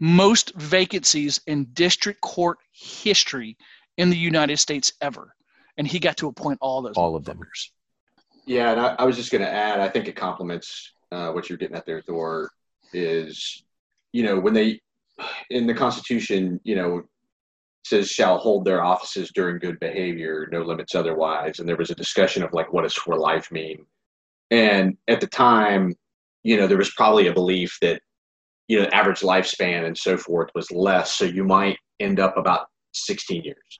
[0.00, 3.56] most vacancies in district court history
[3.96, 5.34] in the United States ever,
[5.76, 6.96] and he got to appoint all those.
[6.96, 7.40] All of them.
[8.46, 9.80] Yeah, and I, I was just going to add.
[9.80, 12.50] I think it complements uh, what you're getting at there, Thor.
[12.92, 13.64] Is
[14.12, 14.80] you know when they
[15.50, 17.02] in the Constitution, you know,
[17.84, 21.58] says shall hold their offices during good behavior, no limits otherwise.
[21.58, 23.84] And there was a discussion of like what does for life mean.
[24.50, 25.94] And at the time,
[26.42, 28.00] you know, there was probably a belief that
[28.68, 32.66] you know average lifespan and so forth was less, so you might end up about
[32.94, 33.78] 16 years.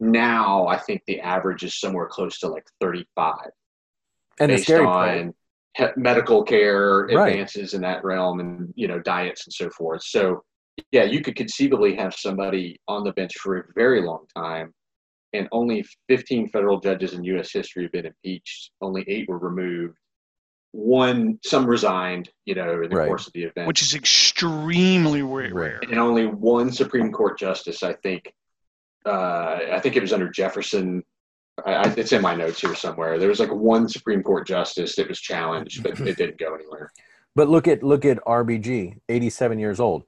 [0.00, 3.34] Now, I think the average is somewhere close to like 35
[4.40, 5.34] And the based scary part, on
[5.76, 7.28] he- medical care Right.
[7.34, 10.42] advances in that realm and you know diets and so forth so
[10.90, 14.72] yeah you could conceivably have somebody on the bench for a very long time
[15.32, 19.96] and only 15 federal judges in us history have been impeached only eight were removed
[20.72, 23.06] one some resigned you know in the Right.
[23.06, 25.78] course of the event which is extremely rare.
[25.82, 28.32] and only one Supreme Court justice, I think.
[29.06, 31.02] Uh, I think it was under Jefferson.
[31.64, 33.18] I, I, it's in my notes here somewhere.
[33.18, 36.90] There was like one Supreme Court justice that was challenged, but it didn't go anywhere.
[37.36, 40.04] but look at look at RBG, 87 years old.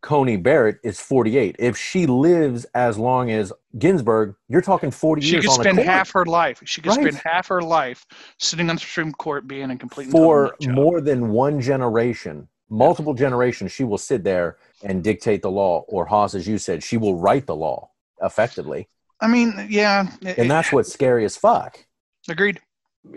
[0.00, 1.56] Coney Barrett is 48.
[1.58, 5.64] If she lives as long as Ginsburg, you're talking 40 She years could on the
[5.64, 5.88] spend court.
[5.88, 6.62] half her life.
[6.64, 7.00] She could Right.
[7.00, 8.06] spend half her life
[8.38, 13.72] sitting on the Supreme Court, being a complete for more than one generation, multiple generations,
[13.72, 17.16] she will sit there and dictate the law, or Hoss, as you said, she will
[17.16, 17.90] write the law
[18.22, 18.88] effectively,
[19.20, 21.84] I mean, yeah, it- and that's what's scary as fuck.
[22.28, 22.60] agreed.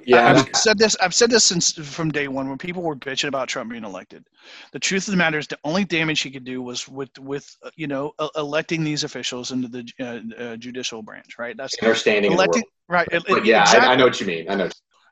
[0.05, 0.95] Yeah, I've and said this.
[1.01, 4.23] I've said this since from day one when people were bitching about Trump being elected.
[4.71, 7.53] The truth of the matter is, the only damage he could do was with with
[7.63, 11.37] uh, you know uh, electing these officials into the uh, uh, judicial branch.
[11.37, 11.57] Right.
[11.57, 12.63] That's and our standing in the electing.
[12.87, 12.99] world.
[13.01, 13.07] Right.
[13.11, 13.89] it- it- yeah, exactly.
[13.89, 14.49] I, I know what you mean.
[14.49, 14.69] I know.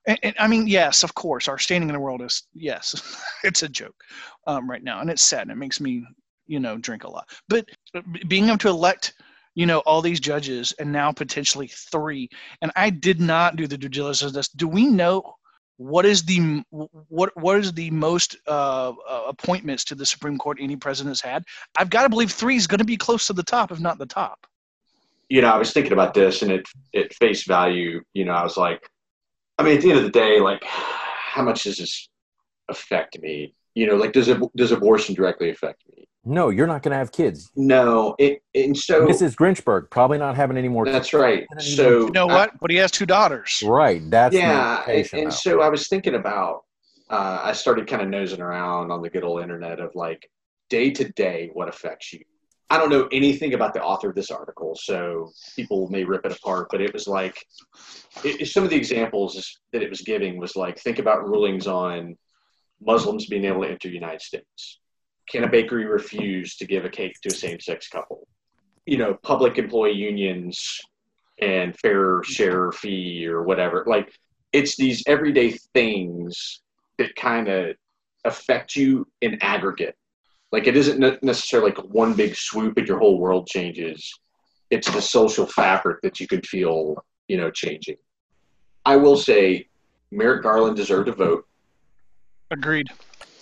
[0.07, 3.63] And, and I mean, yes, of course, our standing in the world is yes, it's
[3.63, 3.95] a joke
[4.47, 6.05] um, right now, and it's sad, and it makes me,
[6.47, 7.27] you know, drink a lot.
[7.49, 7.65] But
[7.95, 9.13] uh, being able to elect,
[9.59, 12.29] you know, all these judges, and now potentially three,
[12.61, 14.47] and I did not do the due diligence this.
[14.47, 15.35] Do we know
[15.75, 16.63] what is the
[17.09, 21.43] what what is the most uh, uh, appointments to the Supreme Court any president's had?
[21.77, 23.97] I've got to believe three is going to be close to the top, if not
[23.97, 24.47] the top.
[25.27, 28.43] you know, I was thinking about this, and at at face value, you know, I
[28.43, 28.81] was like,
[29.57, 32.07] I mean, at the end of the day, like, how much does this
[32.69, 33.53] affect me?
[33.75, 36.07] You know, like, does it does abortion directly affect me?
[36.25, 37.49] No, you're not going to have kids.
[37.55, 39.35] No, it, and so Mrs.
[39.35, 40.85] Grinchberg probably not having any more.
[40.85, 41.45] that's right.
[41.59, 42.51] So You know I- what?
[42.59, 43.63] But he has two daughters.
[43.65, 44.01] Right.
[44.09, 46.63] That's the yeah, and, and so I was thinking about.
[47.09, 50.29] Uh, I started kind of nosing around on the good old internet of like
[50.69, 52.19] day to day what affects you.
[52.69, 56.31] I don't know anything about the author of this article, so people may rip it
[56.37, 56.67] apart.
[56.69, 57.43] But it was like
[58.23, 61.65] it, it- some of the examples that it was giving was like think about rulings
[61.65, 62.15] on
[62.81, 64.79] Muslims being able to enter the United States.
[65.29, 68.27] Can a bakery refuse to give a cake to a same-sex couple?
[68.85, 70.79] You know, public employee unions
[71.41, 73.83] and fair share fee or whatever.
[73.87, 74.11] Like
[74.51, 76.61] it's these everyday things
[76.97, 77.75] that kind of
[78.25, 79.95] affect you in aggregate.
[80.51, 84.11] Like it isn't necessarily like one big swoop and your whole world changes.
[84.71, 86.95] It's the social fabric that you can feel,
[87.27, 87.97] you know, changing.
[88.85, 89.67] I will say,
[90.11, 91.45] Merrick Garland deserved a vote,
[92.51, 92.87] Agreed.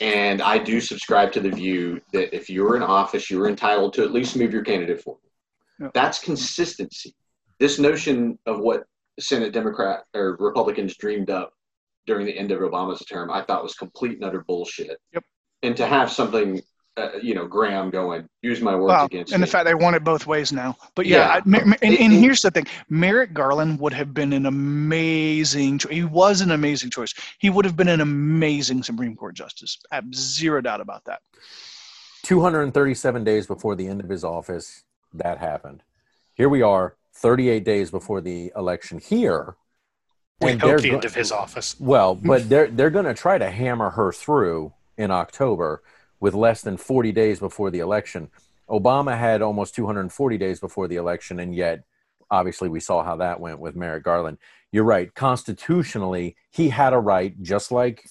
[0.02, 4.04] and I do subscribe to the view that if you're in office, you're entitled to
[4.04, 5.22] at least move your candidate forward.
[5.80, 5.90] Yeah.
[5.94, 7.16] That's consistency.
[7.60, 8.84] This notion of what
[9.20, 11.52] Senate Democrat or Republicans dreamed up
[12.06, 14.98] during the end of Obama's term, I thought was complete and utter bullshit.
[15.14, 15.24] Yep.
[15.64, 16.62] And to have something,
[16.98, 19.46] uh, you know, Graham going, use my words Well, against and me.
[19.46, 20.76] the fact they want it both ways now.
[20.96, 21.30] But yeah, Yeah.
[21.36, 24.46] I, Mer- Mer- and, and it- here's the thing: Merrick Garland would have been an
[24.48, 25.78] amazing.
[25.80, 27.14] Cho- he was an amazing choice.
[27.40, 29.78] He would have been an amazing Supreme Court justice.
[29.92, 31.22] I have zero doubt about that.
[32.24, 34.84] 237 days before the end of his office,
[35.14, 35.84] that happened.
[36.34, 39.56] Here we are, 38 days before the election here.
[40.42, 41.76] We and hope they're the go- end of his office.
[41.80, 45.82] Well, but they're they're going to try to hammer her through in October
[46.20, 48.30] with less than 40 days before the election.
[48.70, 51.84] Obama had almost 240 days before the election, and yet,
[52.30, 54.38] obviously, we saw how that went with Merrick Garland.
[54.72, 55.14] You're right.
[55.14, 58.10] Constitutionally, he had a right, just like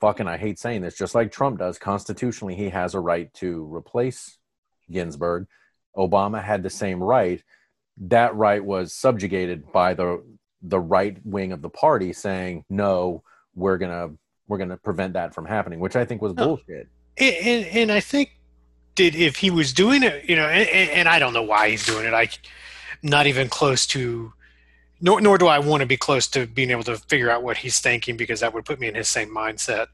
[0.00, 1.78] fucking, I hate saying this, just like Trump does.
[1.78, 4.38] Constitutionally, he has a right to replace
[4.90, 5.46] Ginsburg.
[5.96, 7.42] Obama had the same right.
[7.98, 10.22] That right was subjugated by the
[10.62, 13.22] the right wing of the party saying no
[13.54, 14.10] we're gonna
[14.46, 16.44] we're gonna prevent that from happening which i think was No.
[16.44, 16.86] bullshit
[17.20, 18.36] And, and, I think
[18.96, 21.84] that if he was doing it, you know, and, and I don't know why he's
[21.84, 22.14] doing it.
[22.14, 22.30] I,
[23.02, 24.32] not even close to
[25.00, 27.56] nor, nor do I want to be close to being able to figure out what
[27.56, 29.86] he's thinking because that would put me in his same mindset,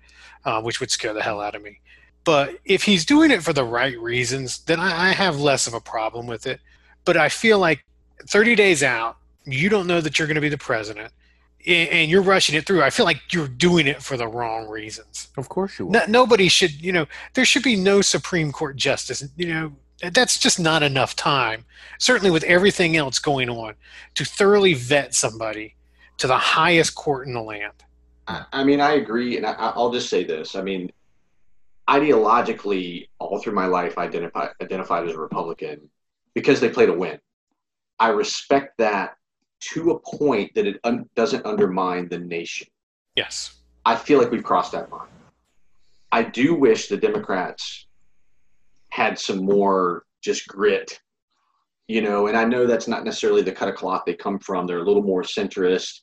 [0.44, 1.80] uh, which would scare the hell out of me.
[2.24, 5.74] But if he's doing it for the right reasons, then I, I have less of
[5.74, 6.60] a problem with it.
[7.04, 7.84] But I feel like
[8.28, 11.12] 30 days out, you don't know that you're going to be the president
[11.66, 12.82] and you're rushing it through.
[12.82, 15.28] I feel like you're doing it for the wrong reasons.
[15.36, 19.24] Of course you No, nobody should, you know, there should be no Supreme Court justice.
[19.36, 19.72] You know,
[20.12, 21.64] that's just not enough time,
[21.98, 23.74] certainly with everything else going on,
[24.14, 25.74] to thoroughly vet somebody
[26.18, 27.72] to the highest court in the land.
[28.28, 30.54] I, I mean, I agree, and I, I'll just say this.
[30.54, 30.90] I mean,
[31.88, 35.90] ideologically, all through my life, I identify, identified as a Republican
[36.34, 37.18] because they play to win.
[37.98, 39.16] I respect that
[39.60, 42.66] to a point that it un- doesn't undermine the nation.
[43.16, 43.56] Yes.
[43.84, 45.08] I feel like we've crossed that line.
[46.12, 47.86] I do wish the Democrats
[48.90, 51.00] had some more just grit,
[51.88, 54.66] you know, and I know that's not necessarily the cut of cloth they come from.
[54.66, 56.00] They're a little more centrist.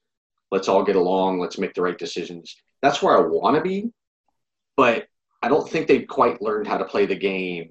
[0.51, 1.39] Let's all get along.
[1.39, 2.55] Let's make the right decisions.
[2.81, 3.91] That's where I want to be,
[4.77, 5.07] but
[5.41, 7.69] I don't think they've quite learned how to play the game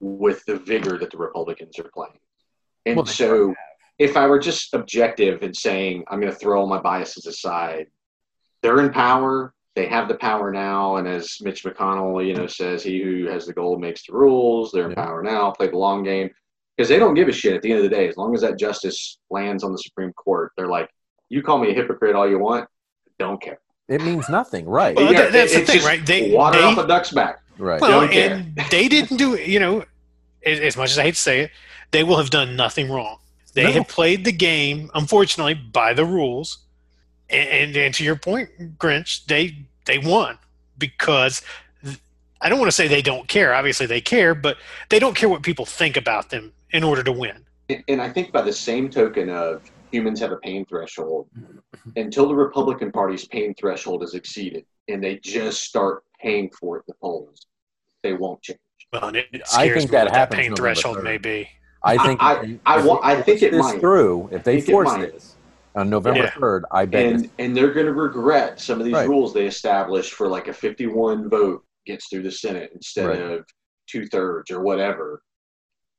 [0.00, 2.18] with the vigor that the Republicans are playing.
[2.84, 3.54] And well, so
[3.98, 7.86] if I were just objective and saying I'm going to throw all my biases aside,
[8.62, 9.54] they're in power.
[9.74, 13.46] They have the power now, and as Mitch McConnell, you know, says, "He who has
[13.46, 15.04] the gold makes the rules." They're in yeah.
[15.04, 15.50] power now.
[15.50, 16.30] Play the long game
[16.74, 18.08] because they don't give a shit at the end of the day.
[18.08, 20.88] As long as that justice lands on the Supreme Court, they're like,
[21.28, 22.66] "You call me a hypocrite all you want,
[23.18, 24.96] don't care." It means nothing, right?
[24.96, 26.04] Well, yeah, that's it, the thing, right?
[26.04, 27.78] They water they, off a duck's back, right?
[27.78, 29.36] Well, and they didn't do.
[29.36, 29.84] You know,
[30.44, 31.50] as much as I hate to say it,
[31.90, 33.18] they will have done nothing wrong
[33.56, 33.72] they no.
[33.72, 36.58] have played the game, unfortunately, by the rules.
[37.30, 40.38] And, and, and to your point, Grinch, they they won
[40.78, 41.42] because
[42.40, 43.54] I don't want to say they don't care.
[43.54, 44.58] Obviously, they care, but
[44.90, 47.44] they don't care what people think about them in order to win.
[47.88, 51.28] And I think by the same token of humans have a pain threshold,
[51.96, 56.80] until the Republican Party's pain threshold is exceeded and they just start paying for it
[56.80, 57.46] in the polls,
[58.02, 58.58] they won't change.
[58.92, 59.26] Well, it
[59.56, 61.48] I think that, that pain threshold may be.
[61.86, 63.80] I think I, I, I, I think it this might.
[63.80, 65.36] through if they force this
[65.76, 66.64] on November third.
[66.72, 66.78] Yeah.
[66.78, 69.08] I bet, and and they're going to regret some of these right.
[69.08, 73.20] rules they established for like a fifty-one vote gets through the Senate instead right.
[73.20, 73.46] of
[73.86, 75.22] two thirds or whatever.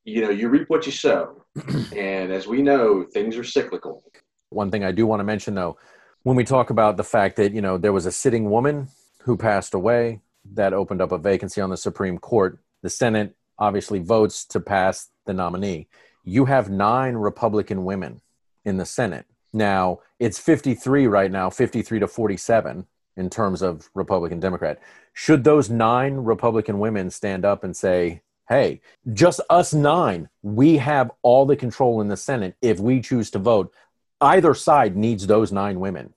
[0.04, 1.46] You know, you reap what you sow,
[1.96, 4.04] and as we know, things are cyclical.
[4.50, 5.78] One thing I do want to mention though,
[6.24, 8.90] when we talk about the fact that you know there was a sitting woman
[9.22, 10.22] who passed away
[10.54, 15.10] that opened up a vacancy on the Supreme Court, the Senate obviously votes to pass
[15.28, 15.88] the nominee.
[16.23, 18.21] You have nine Republican women
[18.65, 19.25] in the Senate.
[19.53, 24.80] Now, it's 53 right now, 53 to 47 in terms of Republican Democrat.
[25.13, 28.82] Should those nine Republican women stand up and say, hey,
[29.13, 33.39] just us nine, we have all the control in the Senate if we choose to
[33.39, 33.73] vote?
[34.19, 36.13] Either side needs those nine women.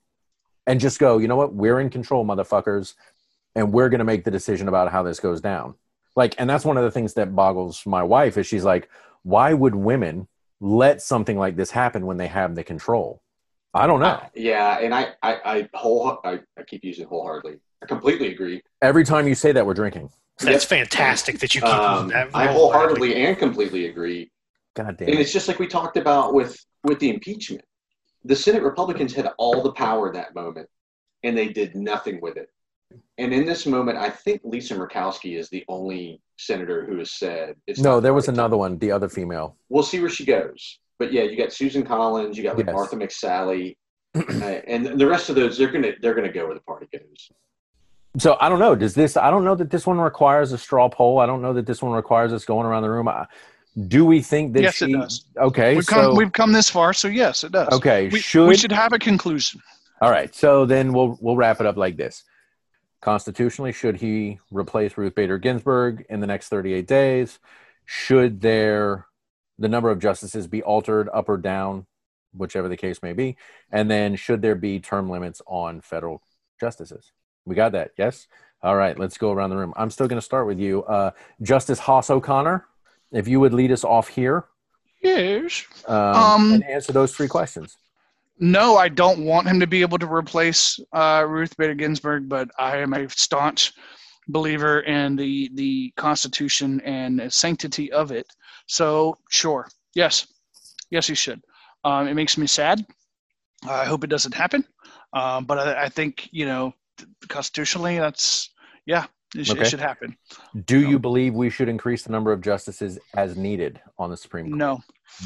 [0.67, 1.53] And just go, you know what?
[1.53, 2.93] We're in control, motherfuckers.
[3.55, 5.75] And we're going to make the decision about how this goes down
[6.15, 8.89] like and that's one of the things that boggles my wife is she's like
[9.23, 10.27] why would women
[10.61, 13.21] let something like this happen when they have the control?
[13.73, 14.07] I don't know.
[14.07, 17.59] Uh, yeah and i i i whole I, I keep using wholeheartedly.
[17.81, 18.61] I completely agree.
[18.81, 20.11] Every time you say that we're drinking.
[20.39, 23.15] That's fantastic that you keep um, that i wholeheartedly.
[23.15, 24.31] and completely agree.
[24.75, 27.63] God damn and it's just like we talked about with with the impeachment.
[28.25, 30.67] The senate republicans had all the power that moment
[31.23, 32.49] and they did nothing with it
[33.17, 37.55] and in this moment, I think Lisa Murkowski is the only senator who has said
[37.67, 37.99] it's no.
[37.99, 39.57] There was another one, the other female.
[39.69, 40.79] We'll see where she goes.
[40.97, 42.73] But yeah, you got Susan Collins, you got like yes.
[42.73, 43.75] Martha McSally,
[44.15, 47.31] uh, and the rest of those they're gonna they're gonna go where the party goes.
[48.17, 48.75] So I don't know.
[48.75, 49.15] Does this?
[49.15, 51.19] I don't know that this one requires a straw poll.
[51.19, 53.09] I don't know that this one requires us going around the room.
[53.87, 54.63] Do we think that?
[54.63, 55.25] Yes, she, it does.
[55.37, 57.69] Okay, we've so, come we've come this far, so yes, it does.
[57.71, 59.61] Okay, we, should we should have a conclusion.
[60.01, 62.23] All right, so then we'll we'll wrap it up like this.
[63.01, 67.39] Constitutionally, should he replace Ruth Bader Ginsburg in the next 38 days?
[67.85, 69.07] Should there
[69.57, 71.87] the number of justices be altered up or down,
[72.33, 73.37] whichever the case may be?
[73.71, 76.21] And then should there be term limits on federal
[76.59, 77.11] justices?
[77.43, 78.27] We got that, yes?
[78.61, 79.73] All right, let's go around the room.
[79.75, 80.83] I'm still going to start with you.
[80.83, 82.65] Uh, Justice Hoss O'Connor,
[83.11, 84.45] if you would lead us off here.
[85.01, 85.65] Yes.
[85.87, 87.77] Um, um, and answer those three questions
[88.41, 92.49] no, I don't want him to be able to replace uh, Ruth Bader Ginsburg, but
[92.59, 93.71] I am a staunch
[94.27, 98.25] believer in the the Constitution and sanctity of it.
[98.67, 100.27] So, sure, yes,
[100.89, 101.41] yes, he should.
[101.83, 102.85] Um, it makes me sad.
[103.67, 104.65] I hope it doesn't happen,
[105.13, 106.73] um, but I, I, think you know,
[107.27, 108.49] constitutionally, that's
[108.87, 109.65] yeah, It, should, Okay.
[109.67, 110.17] it should happen.
[110.65, 110.89] Do No.
[110.89, 114.57] you believe we should increase the number of justices as needed on the Supreme Court?
[114.57, 114.79] No.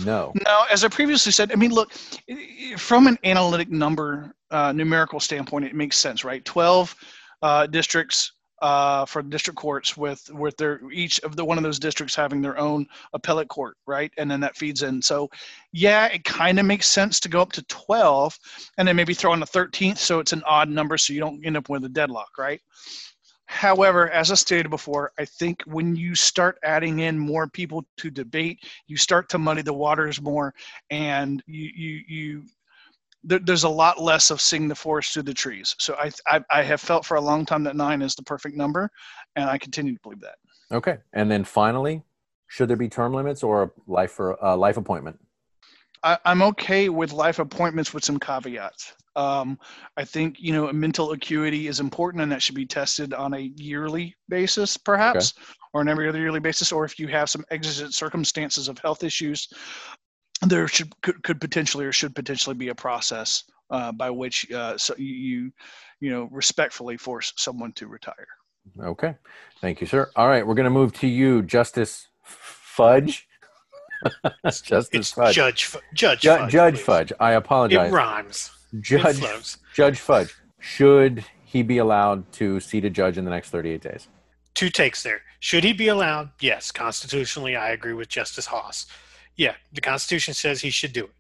[0.04, 0.34] No.
[0.46, 1.92] No, as I previously said, I mean, look,
[2.78, 6.44] from an analytic number, uh, numerical standpoint, it makes sense, right?
[6.46, 6.96] Twelve
[7.42, 8.32] uh, districts
[8.62, 12.42] uh, for district courts, with with their each of the one of those districts having
[12.42, 14.12] their own appellate court, right?
[14.18, 15.02] And then that feeds in.
[15.02, 15.30] So,
[15.72, 18.38] yeah, it kind of makes sense to go up to twelve,
[18.78, 21.46] and then maybe throw in a thirteenth, so it's an odd number, so you don't
[21.46, 22.62] end up with a deadlock, right?
[23.48, 28.10] However, as I stated before, I think when you start adding in more people to
[28.10, 30.54] debate, you start to muddy the waters more,
[30.90, 32.44] and you you you
[33.24, 35.76] there, there's a lot less of seeing the forest through the trees.
[35.80, 38.56] So I, I I have felt for a long time that nine is the perfect
[38.56, 38.90] number,
[39.36, 40.36] and I continue to believe that.
[40.72, 40.98] Okay.
[41.14, 42.04] And then finally,
[42.48, 45.20] should there be term limits or a life for a life appointment?
[46.04, 48.94] I, I'm okay with life appointments with some caveats.
[49.16, 49.58] Um,
[49.98, 53.52] I think you know mental acuity is important, and that should be tested on a
[53.56, 55.34] yearly basis, perhaps,
[55.74, 56.72] or an every other yearly basis.
[56.72, 59.48] Or if you have some exigent circumstances of health issues,
[60.42, 64.78] there should could, could potentially or should potentially be a process uh, by which uh,
[64.78, 65.52] so you- you
[66.02, 68.28] you know respectfully force someone to retire.
[68.84, 69.16] Okay.
[69.62, 70.10] Thank you, sir.
[70.16, 70.46] All right.
[70.46, 73.28] We're going to move to you, Justice Fudge.
[74.44, 75.36] Justice It's Fudge.
[75.36, 76.84] Judge Fu- Judge Ju- Fudge, Judge please.
[76.86, 77.14] Fudge.
[77.20, 77.86] I apologize.
[77.86, 77.94] It apologize.
[77.94, 78.52] rhymes.
[78.82, 79.22] Judge.
[79.74, 80.34] Judge Fudge.
[80.60, 84.08] Should he be allowed to seat a judge in the next 38 days?
[84.54, 85.22] Two takes there.
[85.40, 86.30] Should he be allowed?
[86.40, 86.72] Yes.
[86.72, 88.86] Constitutionally, I agree with Justice Hoss.
[89.36, 91.12] Yeah, the Constitution says he should do it.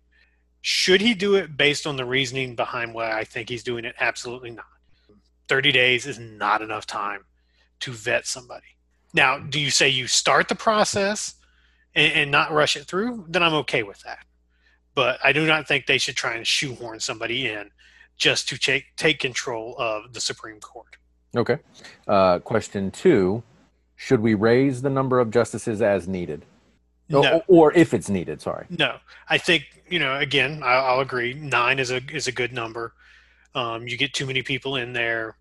[0.61, 3.95] Should he do it based on the reasoning behind why I think he's doing it?
[3.99, 4.65] Absolutely not.
[5.47, 7.25] 30 days is not enough time
[7.81, 8.65] to vet somebody.
[9.13, 11.35] Now, do you say you start the process
[11.93, 13.25] and, and not rush it through?
[13.29, 14.19] Then I'm okay with that.
[14.95, 17.69] But I do not think they should try and shoehorn somebody in
[18.17, 20.95] just to take, take control of the Supreme Court.
[21.35, 21.57] Okay.
[22.07, 23.43] Uh, question two
[23.97, 26.45] Should we raise the number of justices as needed?
[27.11, 27.43] O- No.
[27.47, 28.65] Or, if it's needed, sorry.
[28.69, 28.97] No,
[29.29, 30.17] I think you know.
[30.17, 31.33] Again, I, I'll agree.
[31.33, 32.93] Nine is a is a good number.
[33.53, 35.37] Um, you get too many people in there,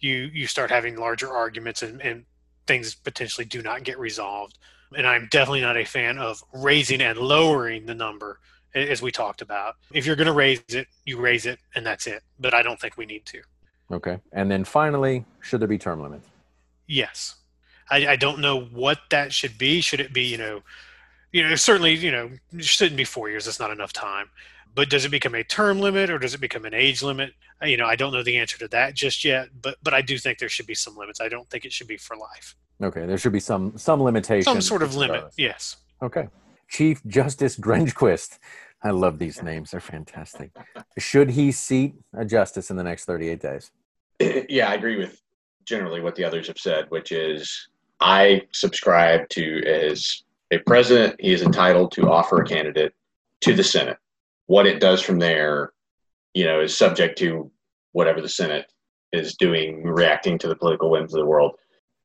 [0.00, 2.24] you you start having larger arguments, and, and
[2.66, 4.58] things potentially do not get resolved.
[4.96, 8.40] And I'm definitely not a fan of raising and lowering the number,
[8.74, 9.76] as we talked about.
[9.92, 12.22] If you're going to raise it, you raise it, and that's it.
[12.38, 13.42] But I don't think we need to.
[13.92, 14.18] Okay.
[14.32, 16.26] And then finally, should there be term limits?
[16.86, 17.36] Yes.
[17.90, 19.80] I, I don't know what that should be.
[19.80, 20.62] Should it be, you know,
[21.32, 23.44] you know, certainly, you know, it shouldn't be four years.
[23.44, 24.30] That's not enough time.
[24.74, 27.32] But does it become a term limit or does it become an age limit?
[27.62, 29.48] You know, I don't know the answer to that just yet.
[29.62, 31.20] But but I do think there should be some limits.
[31.20, 32.56] I don't think it should be for life.
[32.82, 33.06] Okay.
[33.06, 34.44] There should be some some limitation.
[34.44, 35.26] Some sort of limit.
[35.36, 35.76] Yes.
[36.02, 36.28] Okay.
[36.68, 38.38] Chief Justice Grinchquist.
[38.84, 39.70] I love these names.
[39.70, 40.50] They're fantastic.
[40.98, 43.72] Should he seat a justice in the next 38 days?
[44.48, 45.20] yeah, I agree with
[45.64, 47.68] generally what the others have said, which is
[48.00, 50.22] I subscribe to as
[50.52, 52.92] a president, he is entitled to offer a candidate
[53.40, 53.96] to the Senate.
[54.46, 55.72] What it does from there,
[56.34, 57.50] you know, is subject to
[57.92, 58.66] whatever the Senate
[59.12, 61.52] is doing, reacting to the political whims of the world.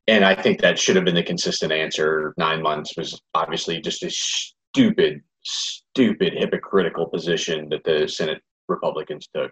[0.07, 2.33] And I think that should have been the consistent answer.
[2.37, 9.51] Nine months was obviously just a stupid, stupid, hypocritical position that the Senate Republicans took.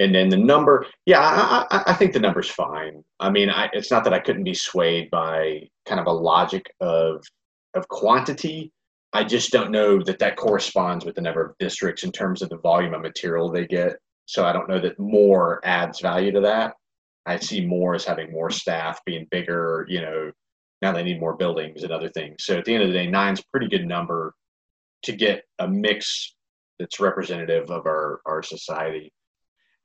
[0.00, 3.02] And then the number, yeah, I, I, I think the number's fine.
[3.18, 6.64] I mean, I, it's not that I couldn't be swayed by kind of a logic
[6.80, 7.24] of
[7.74, 8.72] of quantity.
[9.12, 12.48] I just don't know that that corresponds with the number of districts in terms of
[12.48, 13.96] the volume of material they get.
[14.26, 16.74] So I don't know that more adds value to that.
[17.26, 19.86] I see more as having more staff, being bigger.
[19.88, 20.32] You know,
[20.80, 22.36] now they need more buildings and other things.
[22.40, 24.34] So at the end of the day, nine's pretty good number
[25.02, 26.34] to get a mix
[26.78, 29.12] that's representative of our our society.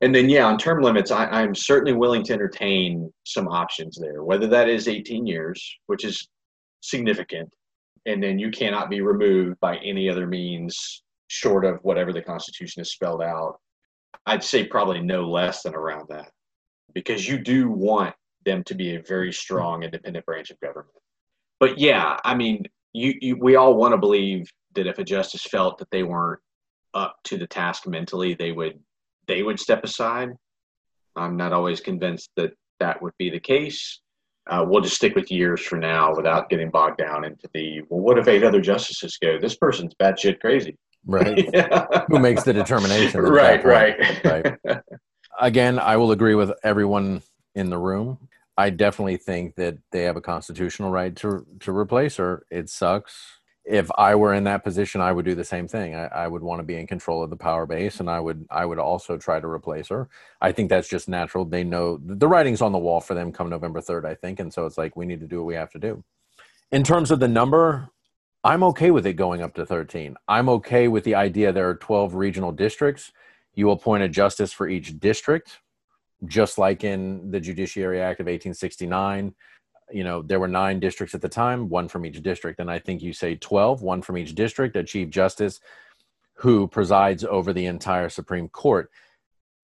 [0.00, 4.22] And then, yeah, on term limits, I, I'm certainly willing to entertain some options there,
[4.22, 6.28] whether that is 18 years, which is
[6.80, 7.50] significant,
[8.06, 12.80] and then you cannot be removed by any other means short of whatever the Constitution
[12.80, 13.58] has spelled out.
[14.26, 16.30] I'd say probably no less than around that,
[16.92, 20.94] because you do want them to be a very strong, independent branch of government.
[21.60, 25.42] But yeah, I mean, you, you we all want to believe that if a justice
[25.42, 26.40] felt that they weren't
[26.94, 28.78] up to the task mentally, they would
[29.26, 30.30] they would step aside.
[31.16, 34.00] I'm not always convinced that that would be the case.
[34.50, 38.00] Uh, we'll just stick with years for now without getting bogged down into the, well,
[38.00, 39.38] what if eight other justices go?
[39.38, 40.76] This person's batshit crazy.
[41.06, 41.48] Right.
[42.08, 43.22] Who makes the determination?
[43.22, 44.24] right, right.
[44.24, 44.80] Right.
[45.40, 47.22] Again, I will agree with everyone
[47.54, 48.28] in the room.
[48.56, 52.46] I definitely think that they have a constitutional right to to replace her.
[52.50, 53.40] It sucks.
[53.64, 55.94] If I were in that position, I would do the same thing.
[55.94, 58.46] I, I, would want to be in control of the power base, and I would
[58.50, 60.08] I would also try to replace her.
[60.40, 61.46] I think that's just natural.
[61.46, 64.52] They know the writing's on the wall for them come November third, I think, and
[64.52, 66.04] so it's like we need to do what we have to do.
[66.72, 67.88] In terms of the number,
[68.42, 70.16] I'm okay with it going up to 13.
[70.28, 73.12] I'm okay with the idea there are 12 regional districts.
[73.54, 75.60] You appoint a justice for each district,
[76.26, 79.34] just like in the Judiciary Act of 1869
[79.92, 82.60] you know there were nine districts at the time one from each district.
[82.60, 85.60] And i think you say 12 one from each district a chief justice
[86.34, 88.90] who presides over the entire supreme court.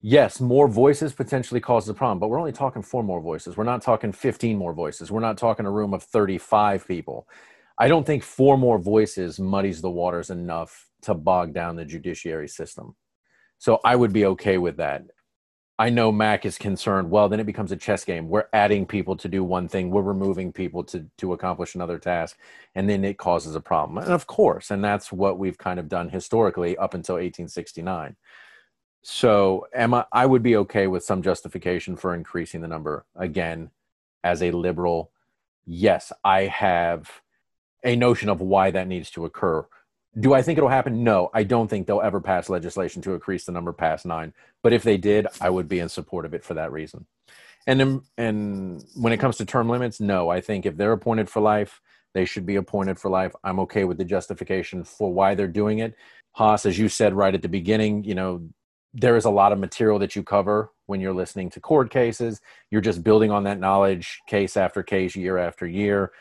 [0.01, 3.57] Yes more voices potentially causes a problem but we're only talking four more voices.
[3.57, 5.11] We're not talking 15 more voices.
[5.11, 7.27] We're not talking a room of 35 people.
[7.77, 12.47] I don't think four more voices muddies the waters enough to bog down the judiciary
[12.47, 12.95] system.
[13.57, 15.03] So i would be okay with that
[15.79, 17.09] I know Mac is concerned.
[17.09, 18.29] Well, then it becomes a chess game.
[18.29, 22.37] We're adding people to do one thing, we're removing people to to accomplish another task,
[22.75, 23.97] and then it causes a problem.
[23.97, 28.15] And of course, and that's what we've kind of done historically up until 1869.
[29.03, 33.71] So, Emma, I would be okay with some justification for increasing the number again
[34.23, 35.11] as a liberal.
[35.65, 37.21] Yes, I have
[37.83, 39.65] a notion of why that needs to occur
[40.19, 41.03] do I think it'll happen?
[41.03, 44.33] No, I don't think they'll ever pass legislation to increase the number past nine.
[44.61, 47.05] But if they did, I would be in support of it for that reason.
[47.65, 51.39] And and when it comes to term limits, no, I think if they're appointed for
[51.41, 51.79] life,
[52.13, 53.33] they should be appointed for life.
[53.43, 55.95] I'm okay with the justification for why they're doing it.
[56.33, 58.49] Hoss, as you said right at the beginning, you know,
[58.93, 62.41] there is a lot of material that you cover when you're listening to court cases.
[62.69, 66.11] You're just building on that knowledge case after case, year after year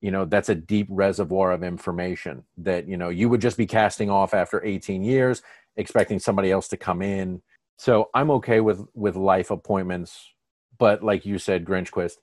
[0.00, 3.66] you know that's a deep reservoir of information that you know you would just be
[3.66, 5.42] casting off after 18 years
[5.76, 7.42] expecting somebody else to come in.
[7.76, 10.32] So i'm okay with with life appointments
[10.78, 12.16] but like you said grinchquist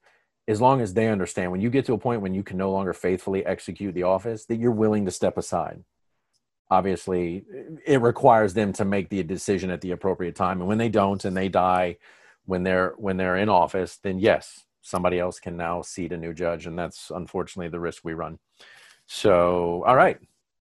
[0.47, 2.71] as long as they understand when you get to a point when you can no
[2.71, 5.83] longer faithfully execute the office that you're willing to step aside.
[6.69, 7.45] Obviously
[7.85, 11.25] it requires them to make the decision at the appropriate time and when they don't
[11.25, 11.97] and they die
[12.45, 16.33] when they're when they're in office then yes somebody else can now seat a new
[16.33, 18.37] judge, and that's unfortunately the risk we run.
[19.07, 20.19] So, all right.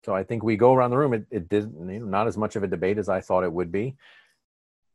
[0.05, 1.15] So I think we go around the room.
[1.15, 3.53] It, it did you know, not as much of a debate as I thought it
[3.53, 3.97] would be,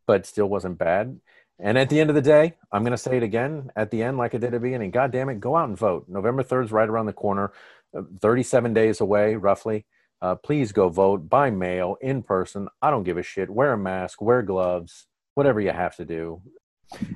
[0.07, 1.19] but still wasn't bad.
[1.59, 4.03] And at the end of the day, I'm going to say it again at the
[4.03, 4.91] end, like I did at the beginning.
[4.91, 6.05] God damn it, go out and vote.
[6.09, 7.53] November 3rd is right around the corner,
[7.97, 9.85] uh, 37 days away, roughly.
[10.21, 12.67] Uh, please go vote by mail, in person.
[12.81, 13.49] I don't give a shit.
[13.49, 15.05] Wear a mask, wear gloves,
[15.35, 16.41] whatever you have to do.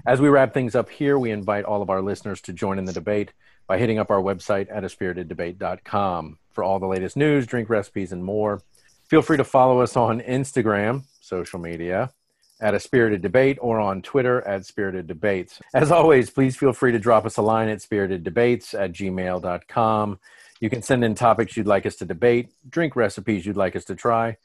[0.06, 2.86] As we wrap things up here, we invite all of our listeners to join in
[2.86, 3.34] the debate
[3.68, 8.24] by hitting up our website at aspiriteddebate.com for all the latest news, drink recipes, and
[8.24, 8.62] more.
[9.08, 12.12] Feel free to follow us on Instagram, social media,
[12.60, 15.60] at a spirited debate or on Twitter at spirited debates.
[15.74, 20.20] As always, please feel free to drop us a line at spiriteddebates at gmail.com.
[20.60, 23.86] You can send in topics you'd like us to debate, drink recipes you'd like us
[23.86, 24.38] to try,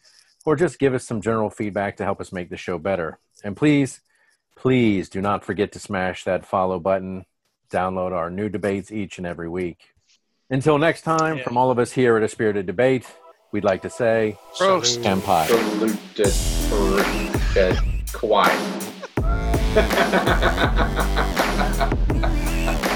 [0.44, 3.18] or just give us some general feedback to help us make the show better.
[3.42, 4.00] And please
[4.62, 7.24] Please do not forget to smash that follow button.
[7.68, 9.88] Download our new debates each and every week.
[10.50, 11.42] Until next time, yeah.
[11.42, 13.04] from all of us here at A Spirited Debate,
[13.50, 15.04] we'd like to say, Prost.
[15.04, 15.48] Empire.
[15.48, 15.98] Saluted
[18.12, 18.52] Kawhi.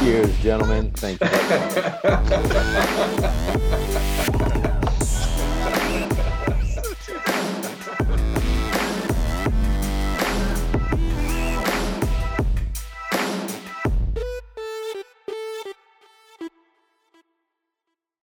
[0.04, 0.92] Cheers, gentlemen.
[0.92, 1.26] Thank you.